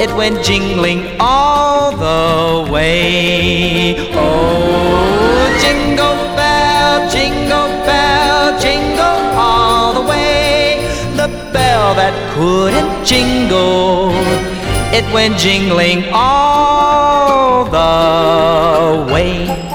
[0.00, 3.96] it went jingling all the way.
[4.14, 10.84] Oh, jingle bell, jingle bell, jingle all the way.
[11.16, 14.10] The bell that couldn't jingle,
[14.92, 19.71] it went jingling all the way.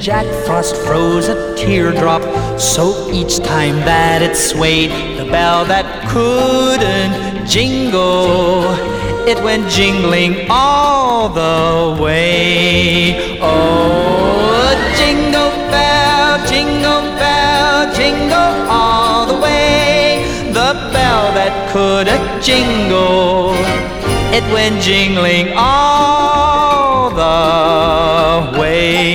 [0.00, 2.22] Jack Frost froze a teardrop,
[2.58, 8.64] so each time that it swayed, the bell that couldn't jingle,
[9.28, 13.38] it went jingling all the way.
[13.42, 20.24] Oh, jingle bell, jingle bell, jingle all the way.
[20.46, 23.52] The bell that couldn't jingle,
[24.32, 26.69] it went jingling all
[27.50, 29.10] the way.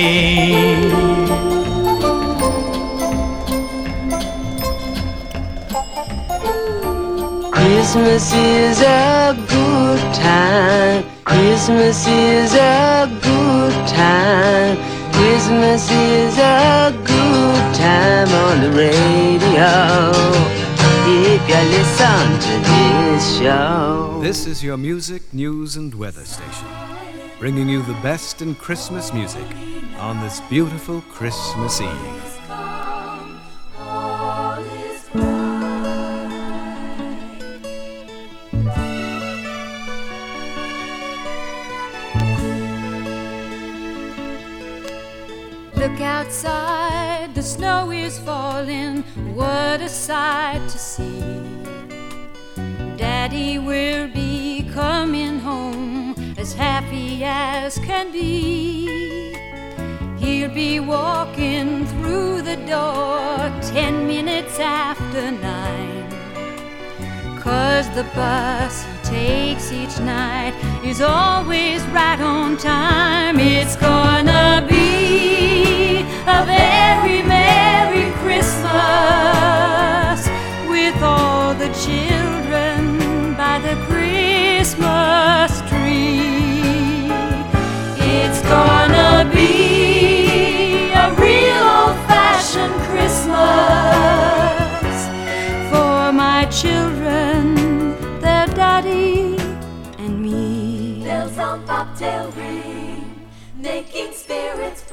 [7.52, 11.04] Christmas is a good time.
[11.24, 14.76] Christmas is a good time.
[15.12, 19.72] Christmas is a good time on the radio.
[21.08, 24.20] If you listen to this show.
[24.22, 26.65] This is your music, news, and weather station,
[27.38, 29.46] bringing you the best in Christmas music
[29.98, 32.38] on this beautiful Christmas Eve.
[45.76, 49.02] Look outside, the snow is falling.
[49.34, 51.20] What a sight to see.
[52.96, 55.95] Daddy will be coming home
[56.46, 59.34] as happy as can be.
[60.16, 66.08] He'll be walking through the door ten minutes after nine.
[67.40, 70.54] Cause the bus he takes each night
[70.84, 73.40] is always right on time.
[73.40, 76.02] It's gonna be
[76.38, 78.68] a very Merry Christmas
[80.68, 85.65] with all the children by the Christmas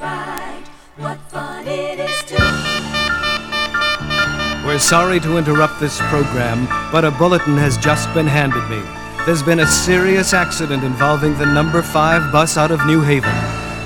[0.04, 0.64] spirits bright.
[0.96, 2.36] What fun it is to
[4.66, 8.82] We're sorry to interrupt this program, but a bulletin has just been handed me.
[9.26, 13.34] There's been a serious accident involving the number 5 bus out of New Haven.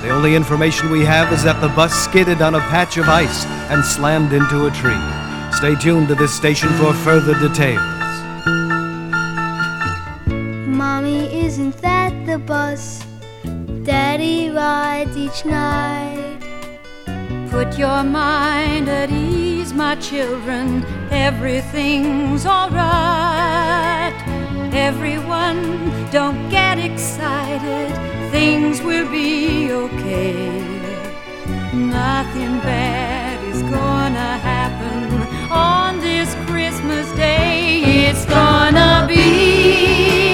[0.01, 3.45] The only information we have is that the bus skidded on a patch of ice
[3.69, 4.99] and slammed into a tree.
[5.51, 7.81] Stay tuned to this station for further details.
[10.67, 13.03] Mommy, isn't that the bus
[13.89, 16.39] Daddy rides each night?
[17.49, 20.85] Put your mind at ease, my children.
[21.09, 24.13] Everything's alright.
[24.71, 25.59] Everyone,
[26.11, 27.89] don't get excited.
[28.29, 30.61] Things will be okay.
[31.73, 38.05] Nothing bad is gonna happen on this Christmas day.
[38.07, 40.28] It's gonna be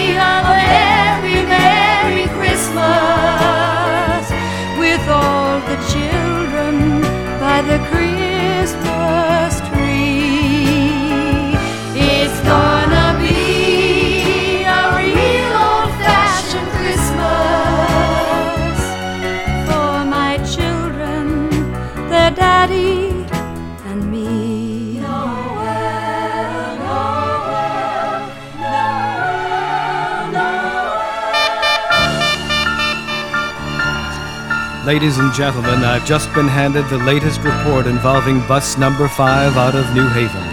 [34.85, 39.73] Ladies and gentlemen, I've just been handed the latest report involving bus number 5 out
[39.73, 40.43] of New Haven.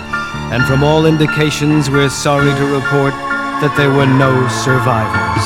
[0.50, 3.12] And from all indications, we're sorry to report
[3.60, 5.44] that there were no survivors.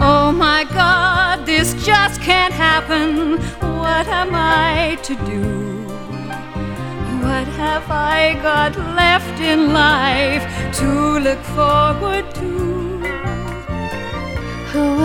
[0.00, 3.36] Oh my God, this just can't happen.
[3.76, 5.42] What am I to do?
[7.22, 10.42] What have I got left in life
[10.78, 12.73] to look forward to?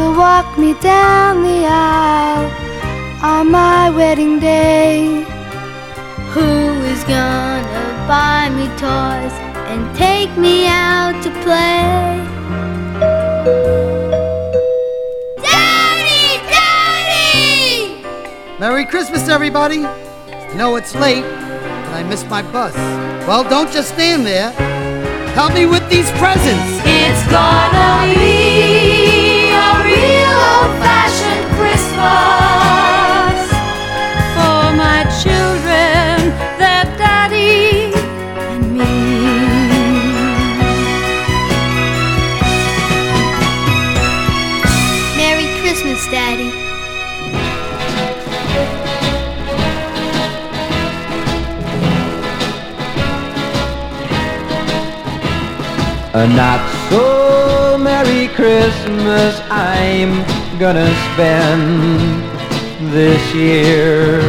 [0.10, 2.50] Who will walk me down the aisle
[3.24, 5.24] on my wedding day?
[6.34, 6.50] Who
[6.92, 9.34] is gonna buy me toys
[9.70, 12.26] and take me out to play?
[15.44, 16.42] Daddy!
[16.50, 18.04] Daddy!
[18.60, 19.86] Merry Christmas, everybody!
[19.86, 22.74] I know it's late, but I missed my bus.
[23.28, 24.50] Well, don't just stand there.
[25.34, 26.82] Help me with these presents.
[26.84, 28.99] It's gonna be
[32.00, 33.52] Christmas
[34.36, 36.16] for my children,
[36.58, 37.94] their daddy,
[38.52, 38.94] and me.
[45.18, 46.52] Merry Christmas, Daddy.
[56.12, 56.60] A not
[56.90, 60.29] so merry Christmas I'm
[60.60, 62.22] gonna spend
[62.92, 64.20] this year.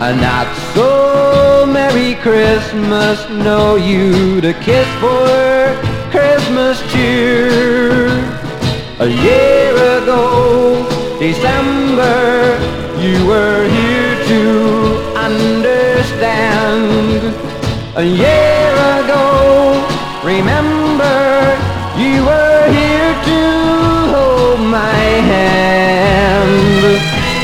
[0.00, 5.78] A not so merry Christmas, no you to kiss for
[6.10, 8.08] Christmas cheer.
[8.98, 10.84] A year ago,
[11.20, 12.58] December,
[12.98, 14.42] you were here to
[15.14, 16.82] understand.
[17.94, 19.22] A year ago,
[20.24, 20.75] remember,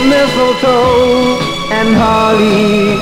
[0.08, 1.38] Mistletoe
[1.70, 2.96] and holly,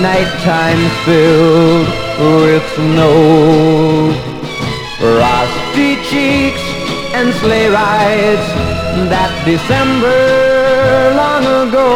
[0.00, 4.12] nighttime filled with snow.
[4.98, 6.64] Frosty cheeks
[7.14, 8.46] and sleigh rides
[9.10, 10.20] that December
[11.20, 11.90] long ago.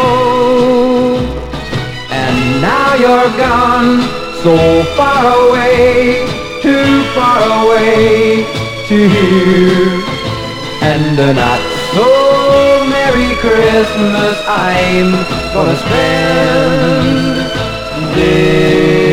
[2.10, 4.02] And now you're gone,
[4.42, 4.56] so
[4.98, 6.26] far away,
[6.62, 8.44] too far away
[8.88, 10.02] to hear.
[10.82, 11.60] And a not
[11.94, 12.27] so
[13.40, 15.12] Christmas I'm
[15.54, 17.36] gonna spend
[18.16, 19.07] this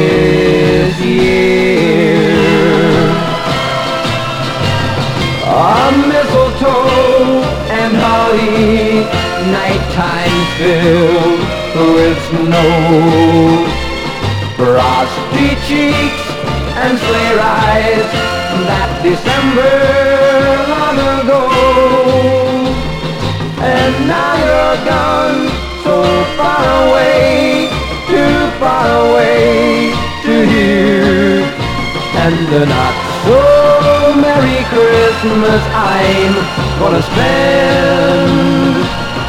[35.45, 36.33] Christmas I'm
[36.79, 38.75] gonna spend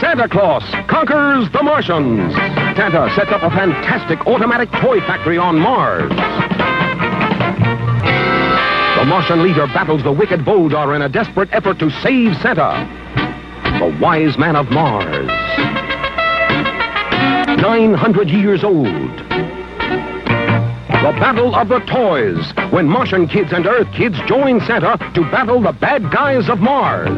[0.00, 2.34] Santa Claus conquers the Martians.
[2.76, 6.57] Santa sets up a fantastic automatic toy factory on Mars.
[9.08, 12.86] Martian leader battles the wicked Voldar in a desperate effort to save Santa.
[13.78, 15.26] The wise man of Mars.
[17.58, 18.84] 900 years old.
[21.08, 25.62] The Battle of the Toys, when Martian kids and Earth kids join Santa to battle
[25.62, 27.08] the bad guys of Mars.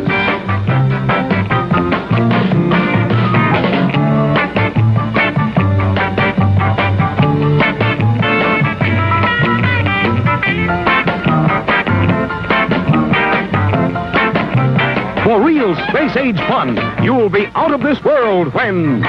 [15.30, 19.00] For real space age fun, you'll be out of this world when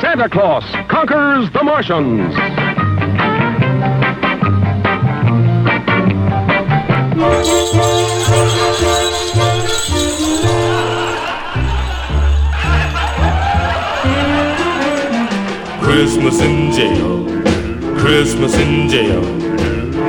[0.00, 2.32] Santa Claus conquers the Martians.
[15.82, 19.24] Christmas in jail, Christmas in jail.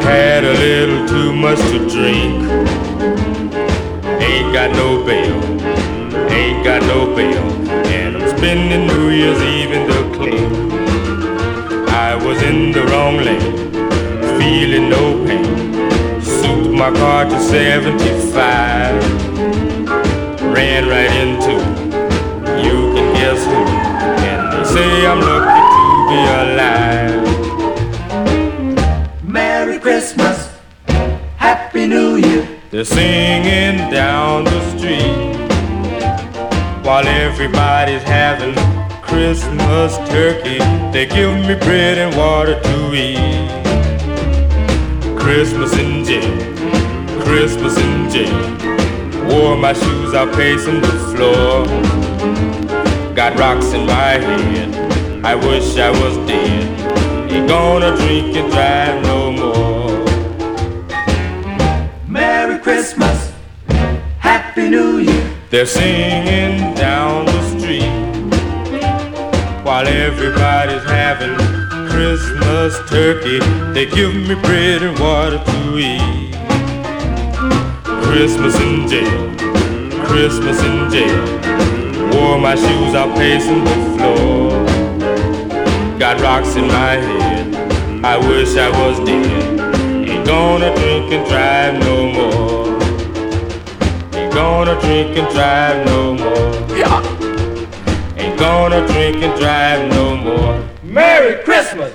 [0.03, 2.64] Had a little too much to drink.
[4.35, 5.41] Ain't got no bail,
[6.29, 7.45] ain't got no bail.
[7.87, 10.51] And I'm spending New Year's Eve in the clean.
[11.87, 13.55] I was in the wrong lane,
[14.37, 16.21] feeling no pain.
[16.21, 19.01] Suit my car to 75.
[20.53, 21.55] Ran right into
[22.61, 23.61] you can guess who.
[24.29, 26.19] And they say I'm lucky to be
[32.75, 35.37] They're singing down the street
[36.85, 38.53] while everybody's having
[39.01, 40.57] Christmas turkey.
[40.91, 43.47] They give me bread and water to eat.
[45.17, 49.23] Christmas in jail, Christmas in jail.
[49.29, 51.65] Wore my shoes out pacing the floor.
[53.15, 55.23] Got rocks in my head.
[55.23, 57.31] I wish I was dead.
[57.31, 59.24] Ain't gonna drink and drive no
[62.85, 63.33] Christmas,
[64.19, 65.37] Happy New Year.
[65.49, 67.89] They're singing down the street
[69.65, 71.33] while everybody's having
[71.89, 73.39] Christmas turkey.
[73.73, 76.35] They give me bread and water to eat.
[78.03, 79.35] Christmas in jail,
[80.05, 81.25] Christmas in jail.
[82.13, 84.51] Wore my shoes out pacing the floor.
[85.97, 88.05] Got rocks in my head.
[88.05, 89.59] I wish I was dead.
[90.07, 92.34] Ain't gonna drink and drive no more.
[94.75, 96.55] Ain't gonna drink and drive no more.
[98.17, 100.69] Ain't gonna drink and drive no more.
[100.83, 101.93] Merry Christmas.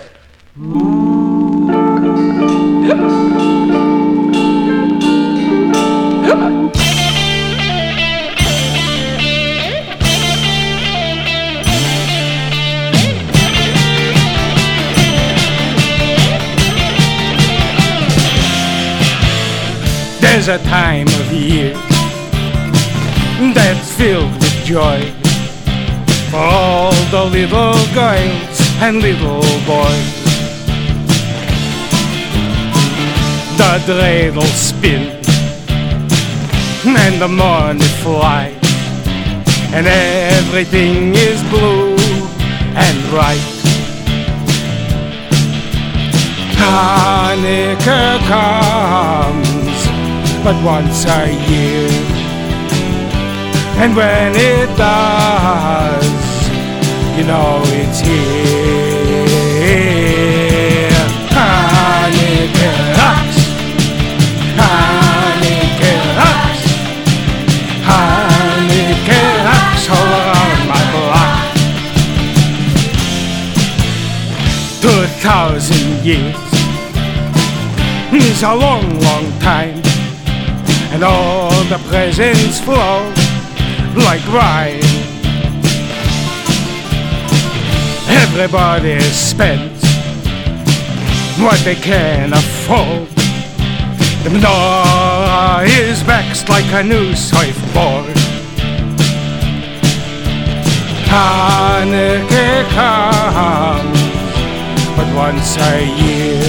[20.21, 21.90] There's a time of year that's
[24.01, 24.99] filled with joy
[26.31, 30.13] for all the little girls and little boys.
[33.59, 35.03] The dreidel spin
[36.97, 38.57] and the money fly,
[39.75, 41.95] and everything is blue
[42.87, 43.49] and bright.
[46.57, 49.81] Hanukkah comes
[50.43, 52.00] but once a year.
[53.83, 56.05] And when it does,
[57.17, 59.31] you know it's here.
[67.89, 71.57] Hanukkah all around my block.
[74.83, 76.37] Two thousand years
[78.13, 79.81] is a long, long time.
[80.93, 83.11] And all the presents flow
[83.97, 84.83] like rain.
[88.09, 89.83] Everybody spends
[91.41, 93.09] what they can afford.
[94.23, 98.17] The menorah is vexed like a new surfboard.
[101.11, 104.01] Hanukkah comes
[104.97, 106.43] but once a year.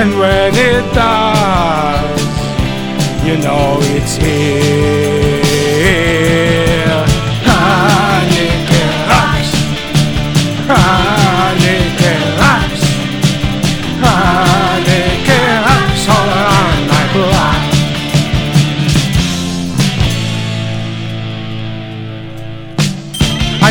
[0.00, 2.24] And when it does,
[3.24, 5.23] you know it's here.
[10.64, 10.70] On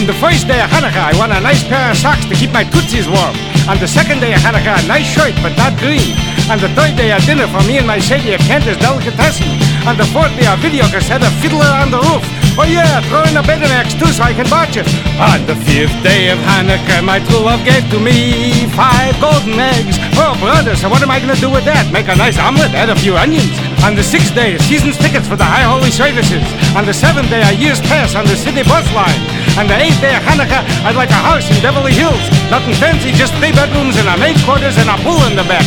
[0.06, 2.64] the first day of Hanukkah, I want a nice pair of socks to keep my
[2.64, 3.34] tootsies warm.
[3.68, 6.14] On the second day of Hanukkah, a nice shirt, but not green.
[6.52, 9.48] On the third day, a dinner for me and my Sadie at Canter's Delicatessen.
[9.88, 12.43] On the fourth day, a video cassette of a Fiddler on the Roof.
[12.54, 14.86] Oh yeah, throw in a Betamax too so I can watch it.
[15.18, 19.98] On the fifth day of Hanukkah, my true love gave to me five golden eggs.
[20.14, 21.90] Oh, brother, so what am I gonna do with that?
[21.90, 23.50] Make a nice omelet, add a few onions.
[23.82, 26.46] On the sixth day, season's tickets for the High Holy Services.
[26.78, 29.22] On the seventh day, a year's pass on the city bus line.
[29.58, 32.22] On the eighth day of Hanukkah, I'd like a house in Beverly Hills.
[32.54, 35.66] Nothing fancy, just three bedrooms and a maid quarters and a pool in the back.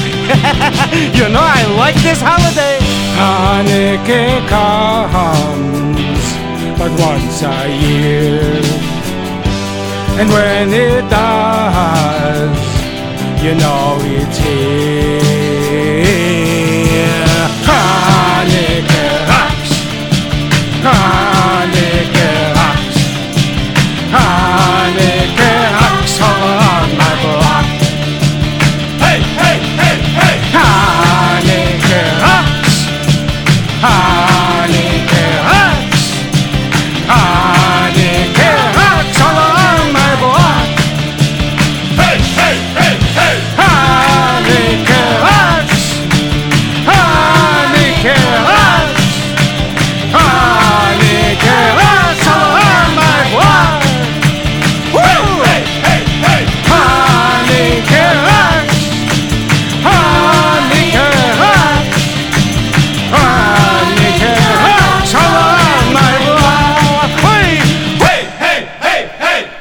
[1.19, 2.79] you know I like this holiday.
[3.19, 5.76] Hanukkah comes
[6.79, 8.63] but once a year.
[10.19, 12.59] And when it does,
[13.43, 15.16] you know it's here.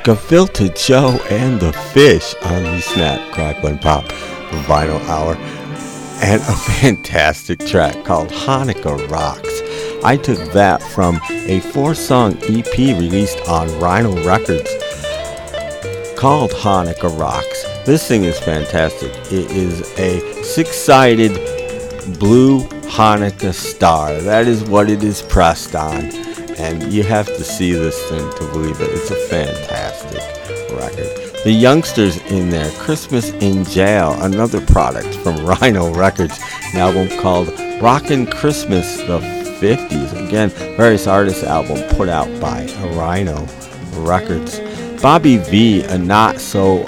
[0.06, 4.04] Gefilte Joe and the Fish on the Snap, Crackle, and Pop
[4.68, 5.34] Vinyl Hour.
[6.22, 9.64] And a fantastic track called Hanukkah Rocks.
[10.04, 14.70] I took that from a four song EP released on Rhino Records
[16.16, 17.64] called Hanukkah Rocks.
[17.88, 19.12] This thing is fantastic.
[19.32, 21.34] It is a six sided
[22.20, 22.60] blue
[22.90, 24.14] Hanukkah star.
[24.22, 26.12] That is what it is pressed on.
[26.58, 28.90] And you have to see this thing to believe it.
[28.92, 29.85] It's a fantastic
[30.86, 31.26] record.
[31.44, 36.40] The youngsters in there, Christmas in Jail, another product from Rhino Records,
[36.74, 37.50] an album called
[37.82, 40.28] Rockin' Christmas the 50s.
[40.28, 43.48] Again, various artists album put out by Rhino
[43.94, 44.60] Records.
[45.02, 46.84] Bobby Vee, a not so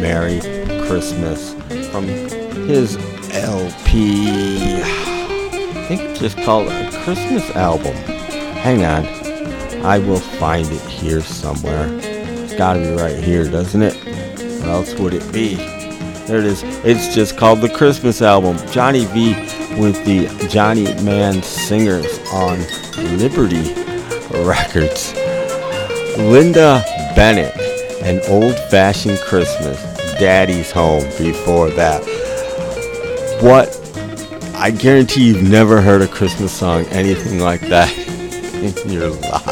[0.00, 0.40] merry
[0.86, 1.54] Christmas
[1.90, 2.96] from his
[3.34, 4.82] LP.
[4.82, 7.94] I think it's just called a Christmas album.
[8.62, 9.06] Hang on.
[9.84, 11.86] I will find it here somewhere.
[12.56, 13.94] Gotta be right here, doesn't it?
[14.60, 15.56] What else would it be?
[16.26, 16.62] There it is.
[16.84, 18.56] It's just called the Christmas album.
[18.70, 19.34] Johnny V
[19.78, 22.58] with the Johnny Mann Singers on
[23.18, 23.74] Liberty
[24.42, 25.12] Records.
[26.16, 26.82] Linda
[27.14, 27.54] Bennett,
[28.02, 29.78] An Old Fashioned Christmas,
[30.18, 32.02] Daddy's Home before that.
[33.42, 33.82] What?
[34.54, 37.92] I guarantee you've never heard a Christmas song anything like that
[38.86, 39.45] in your lives.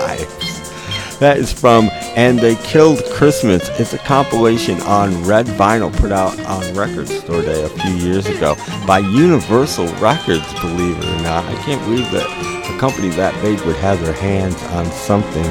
[1.20, 3.68] That is from And They Killed Christmas.
[3.80, 8.26] It's a compilation on red vinyl put out on Record Store Day a few years
[8.26, 11.44] ago by Universal Records, believe it or not.
[11.44, 12.26] I can't believe that
[12.68, 15.46] a company that big would have their hands on something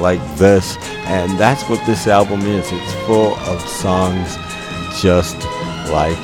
[0.00, 0.76] like this.
[1.06, 2.70] And that's what this album is.
[2.70, 4.36] It's full of songs
[5.00, 5.36] just
[5.90, 6.18] like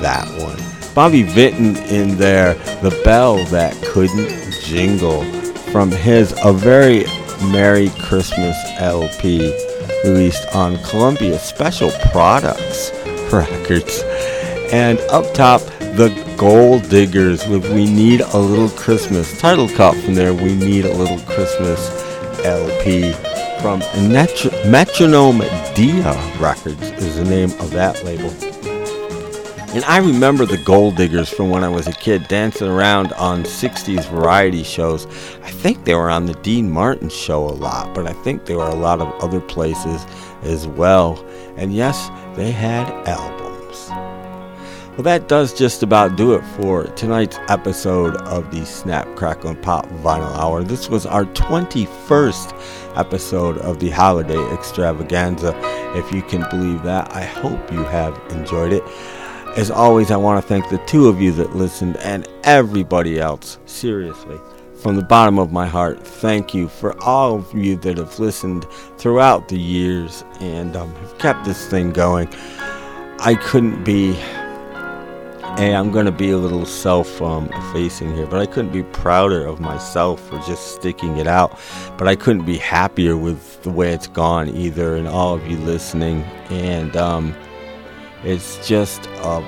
[0.00, 0.58] that one.
[0.94, 5.24] Bobby Vinton in there, The Bell That Couldn't Jingle,
[5.72, 7.04] from his A Very
[7.42, 9.52] Merry Christmas LP,
[10.04, 12.92] released on Columbia Special Products
[13.32, 14.02] Records.
[14.72, 15.60] And up top,
[15.96, 19.38] The Golddiggers with We Need a Little Christmas.
[19.40, 21.90] Title cut from there, We Need a Little Christmas
[22.44, 23.12] LP
[23.60, 25.40] from Metronome
[25.74, 28.47] Dia Records is the name of that label.
[29.74, 34.08] And I remember the Golddiggers from when I was a kid dancing around on 60s
[34.08, 35.04] variety shows.
[35.42, 38.56] I think they were on the Dean Martin show a lot, but I think they
[38.56, 40.06] were a lot of other places
[40.42, 41.22] as well.
[41.58, 43.90] And yes, they had albums.
[44.96, 49.62] Well, that does just about do it for tonight's episode of the Snap, Crackle, and
[49.62, 50.64] Pop Vinyl Hour.
[50.64, 55.52] This was our 21st episode of the Holiday Extravaganza.
[55.94, 58.82] If you can believe that, I hope you have enjoyed it.
[59.58, 63.58] As always, I want to thank the two of you that listened and everybody else.
[63.66, 64.38] Seriously,
[64.76, 68.68] from the bottom of my heart, thank you for all of you that have listened
[68.98, 72.28] throughout the years and um, have kept this thing going.
[73.18, 74.12] I couldn't be.
[75.56, 78.84] Hey, I'm going to be a little self um, facing here, but I couldn't be
[78.84, 81.58] prouder of myself for just sticking it out.
[81.96, 85.56] But I couldn't be happier with the way it's gone either, and all of you
[85.56, 86.22] listening.
[86.48, 87.34] And, um,
[88.24, 89.44] it's just a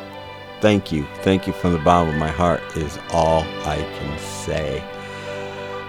[0.60, 1.06] thank you.
[1.22, 4.84] Thank you from the bottom of my heart is all I can say.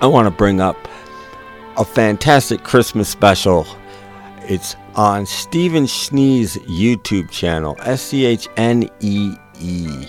[0.00, 0.76] I want to bring up
[1.76, 3.66] a fantastic Christmas special.
[4.42, 10.06] It's on Stephen Schnee's YouTube channel, S C H N E E.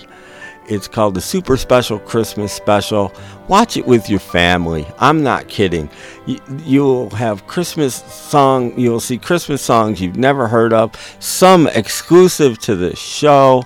[0.67, 3.13] It's called the Super Special Christmas Special.
[3.47, 4.87] Watch it with your family.
[4.97, 5.89] I'm not kidding.
[6.25, 8.77] You, you'll have Christmas song.
[8.79, 10.95] You'll see Christmas songs you've never heard of.
[11.19, 13.63] Some exclusive to the show.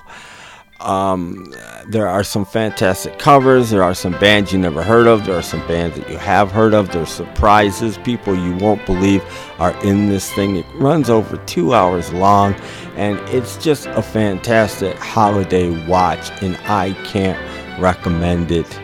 [0.82, 1.54] Um,
[1.88, 3.70] there are some fantastic covers.
[3.70, 5.26] There are some bands you never heard of.
[5.26, 6.92] There are some bands that you have heard of.
[6.92, 7.98] There's surprises.
[7.98, 9.24] People you won't believe
[9.60, 10.56] are in this thing.
[10.56, 12.54] It runs over two hours long,
[12.96, 17.40] and it's just a fantastic holiday watch, and I can't
[17.80, 18.80] recommend it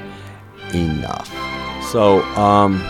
[0.74, 1.30] enough.
[1.92, 2.82] So, um,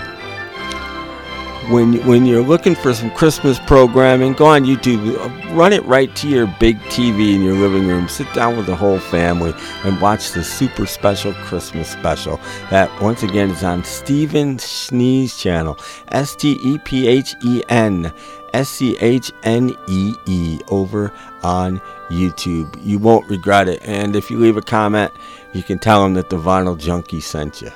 [1.70, 6.28] when when you're looking for some Christmas programming, go on YouTube, run it right to
[6.28, 8.08] your big TV in your living room.
[8.08, 12.38] Sit down with the whole family and watch the super special Christmas special.
[12.70, 15.78] That once again is on Stephen Schnee's channel,
[16.10, 18.14] S T E P H E N
[18.54, 21.12] S C H N E E over
[21.44, 21.80] on
[22.10, 22.78] YouTube.
[22.84, 23.82] You won't regret it.
[23.84, 25.12] And if you leave a comment,
[25.54, 27.72] you can tell them that the Vinyl Junkie sent you.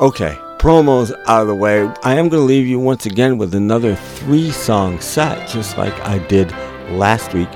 [0.00, 1.82] Okay, promos out of the way.
[2.02, 5.92] I am going to leave you once again with another three song set, just like
[6.00, 6.50] I did
[6.92, 7.50] last week.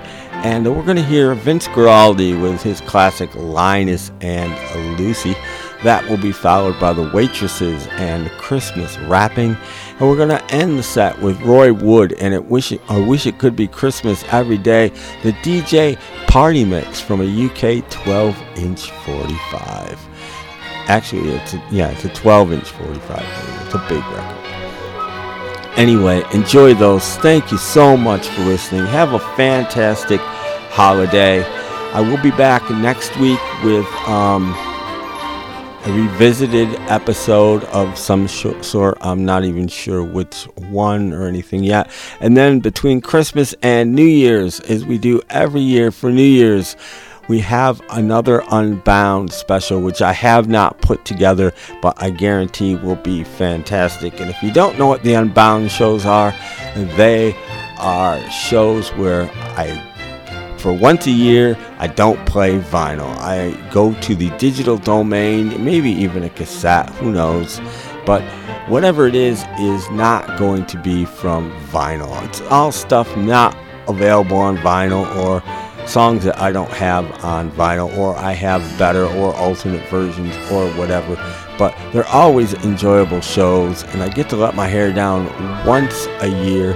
[0.45, 4.53] And we're going to hear Vince Guaraldi with his classic Linus and
[5.01, 5.35] Lucy.
[5.85, 9.57] That will be followed by the Waitresses and Christmas Wrapping.
[9.99, 12.99] And we're going to end the set with Roy Wood and it wish it, I
[12.99, 14.91] wish it could be Christmas every day.
[15.23, 20.14] The DJ Party Mix from a UK 12 inch 45.
[20.87, 23.23] Actually, it's a, yeah, it's a 12 inch 45.
[23.67, 24.45] It's a big record.
[25.77, 27.17] Anyway, enjoy those.
[27.17, 28.87] Thank you so much for listening.
[28.87, 31.43] Have a fantastic holiday.
[31.93, 34.55] I will be back next week with um,
[35.87, 38.97] a revisited episode of some sort.
[39.01, 41.91] I'm not even sure which one or anything yet.
[42.21, 46.77] And then between Christmas and New Year's, as we do every year for New Year's,
[47.29, 52.97] we have another Unbound special, which I have not put together, but I guarantee will
[52.97, 54.21] be fantastic.
[54.21, 56.35] And if you don't know what the Unbound shows are,
[56.75, 57.35] they
[57.79, 63.17] are shows where I, for once a year, I don't play vinyl.
[63.19, 67.61] I go to the digital domain, maybe even a cassette, who knows.
[68.07, 68.23] But
[68.69, 72.23] whatever it is, is not going to be from vinyl.
[72.27, 73.57] It's all stuff not
[73.89, 75.43] available on vinyl or
[75.87, 80.69] songs that I don't have on vinyl or I have better or alternate versions or
[80.73, 81.15] whatever.
[81.59, 85.27] But they're always enjoyable shows and I get to let my hair down
[85.67, 86.73] once a year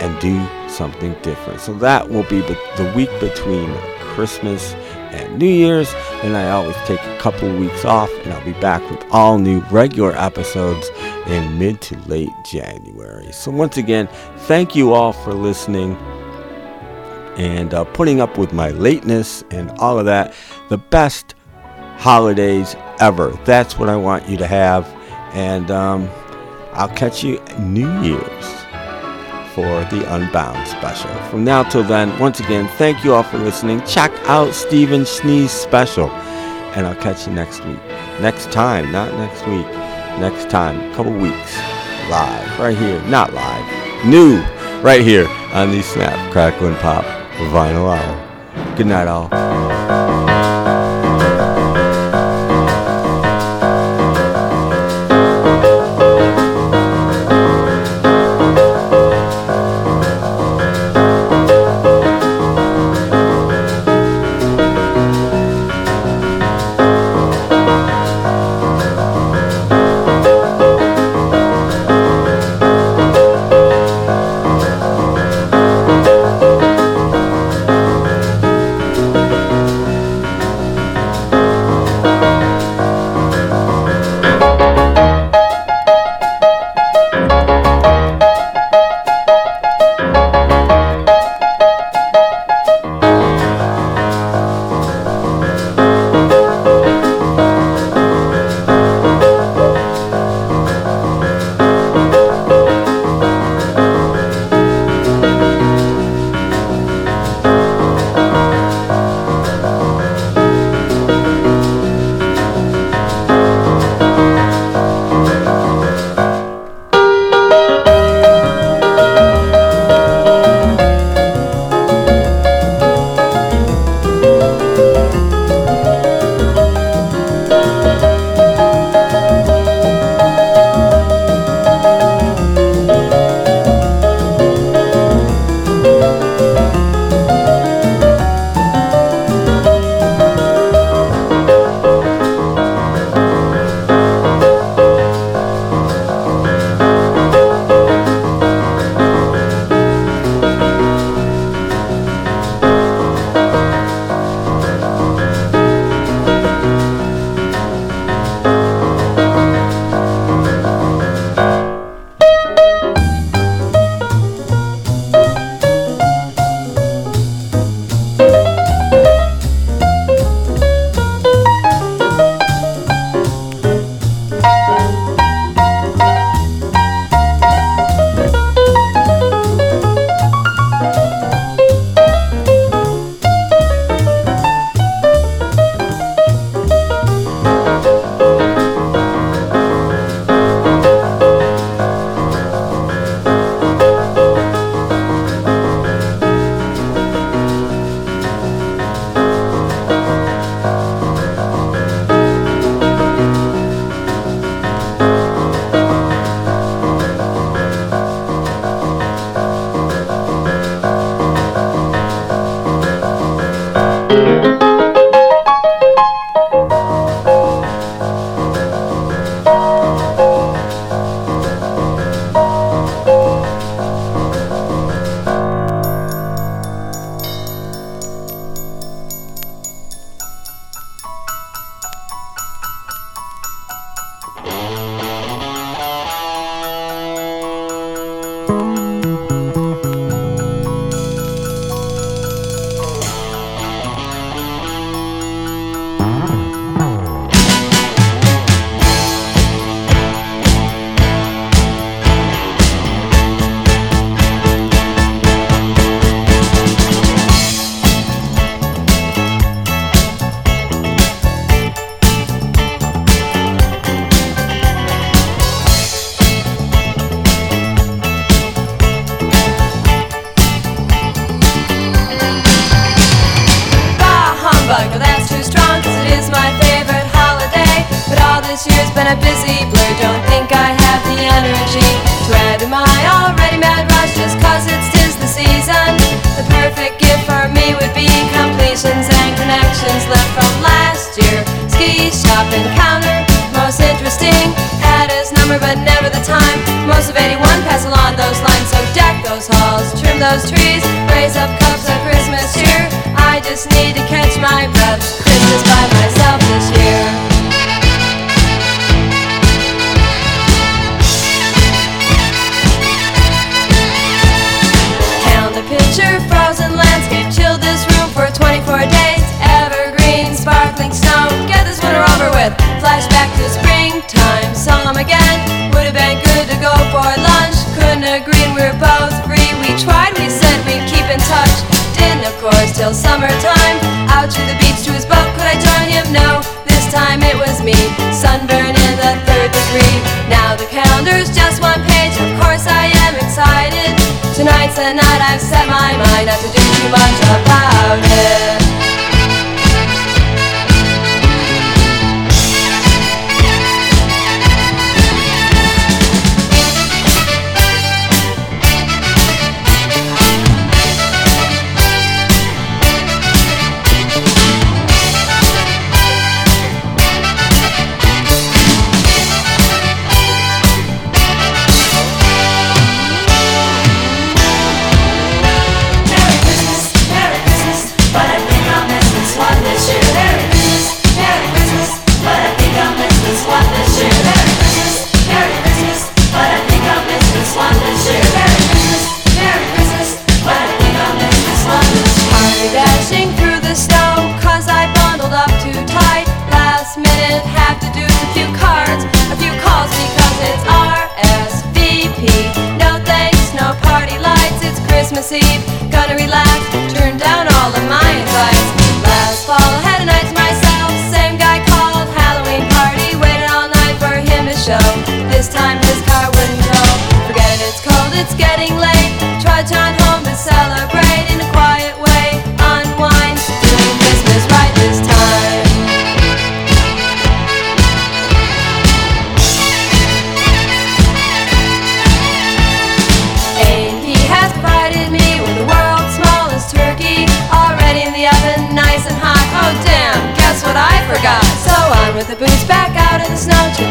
[0.00, 1.60] and do something different.
[1.60, 4.74] So that will be the week between Christmas
[5.12, 5.92] and New Year's.
[6.22, 9.60] And I always take a couple weeks off and I'll be back with all new
[9.70, 10.90] regular episodes
[11.26, 13.32] in mid to late January.
[13.32, 14.08] So once again,
[14.40, 15.96] thank you all for listening
[17.38, 20.34] and uh, putting up with my lateness and all of that.
[20.68, 21.34] The best
[21.96, 23.30] holidays ever.
[23.44, 24.86] That's what I want you to have.
[25.32, 26.10] And um,
[26.72, 28.46] I'll catch you New Year's
[29.54, 31.10] for the Unbound special.
[31.30, 33.82] From now till then, once again, thank you all for listening.
[33.86, 36.10] Check out Stephen Schnee's special.
[36.74, 37.82] And I'll catch you next week.
[38.20, 39.66] Next time, not next week.
[40.20, 41.56] Next time, a couple weeks.
[42.10, 43.00] Live, right here.
[43.02, 44.06] Not live.
[44.06, 44.40] New,
[44.80, 48.76] right here on the Snap, Crackle, and Pop Vinyl Hour.
[48.76, 50.57] Good night, all.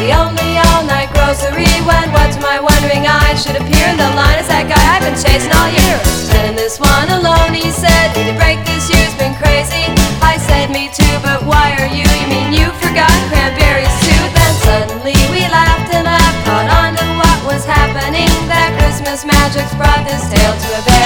[0.07, 4.39] the only all-night grocery When what to my wondering eyes should appear in the line.
[4.39, 5.99] Is that guy I've been chasing all year.
[6.47, 9.91] And this one alone, he said Need to break this year's been crazy.
[10.23, 12.07] I said me too, but why are you?
[12.07, 14.21] You mean you forgot cranberries too?
[14.31, 18.31] Then suddenly we laughed and laughed, caught on to what was happening.
[18.47, 20.96] That Christmas magic's brought this tale to a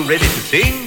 [0.00, 0.79] you ready to sing?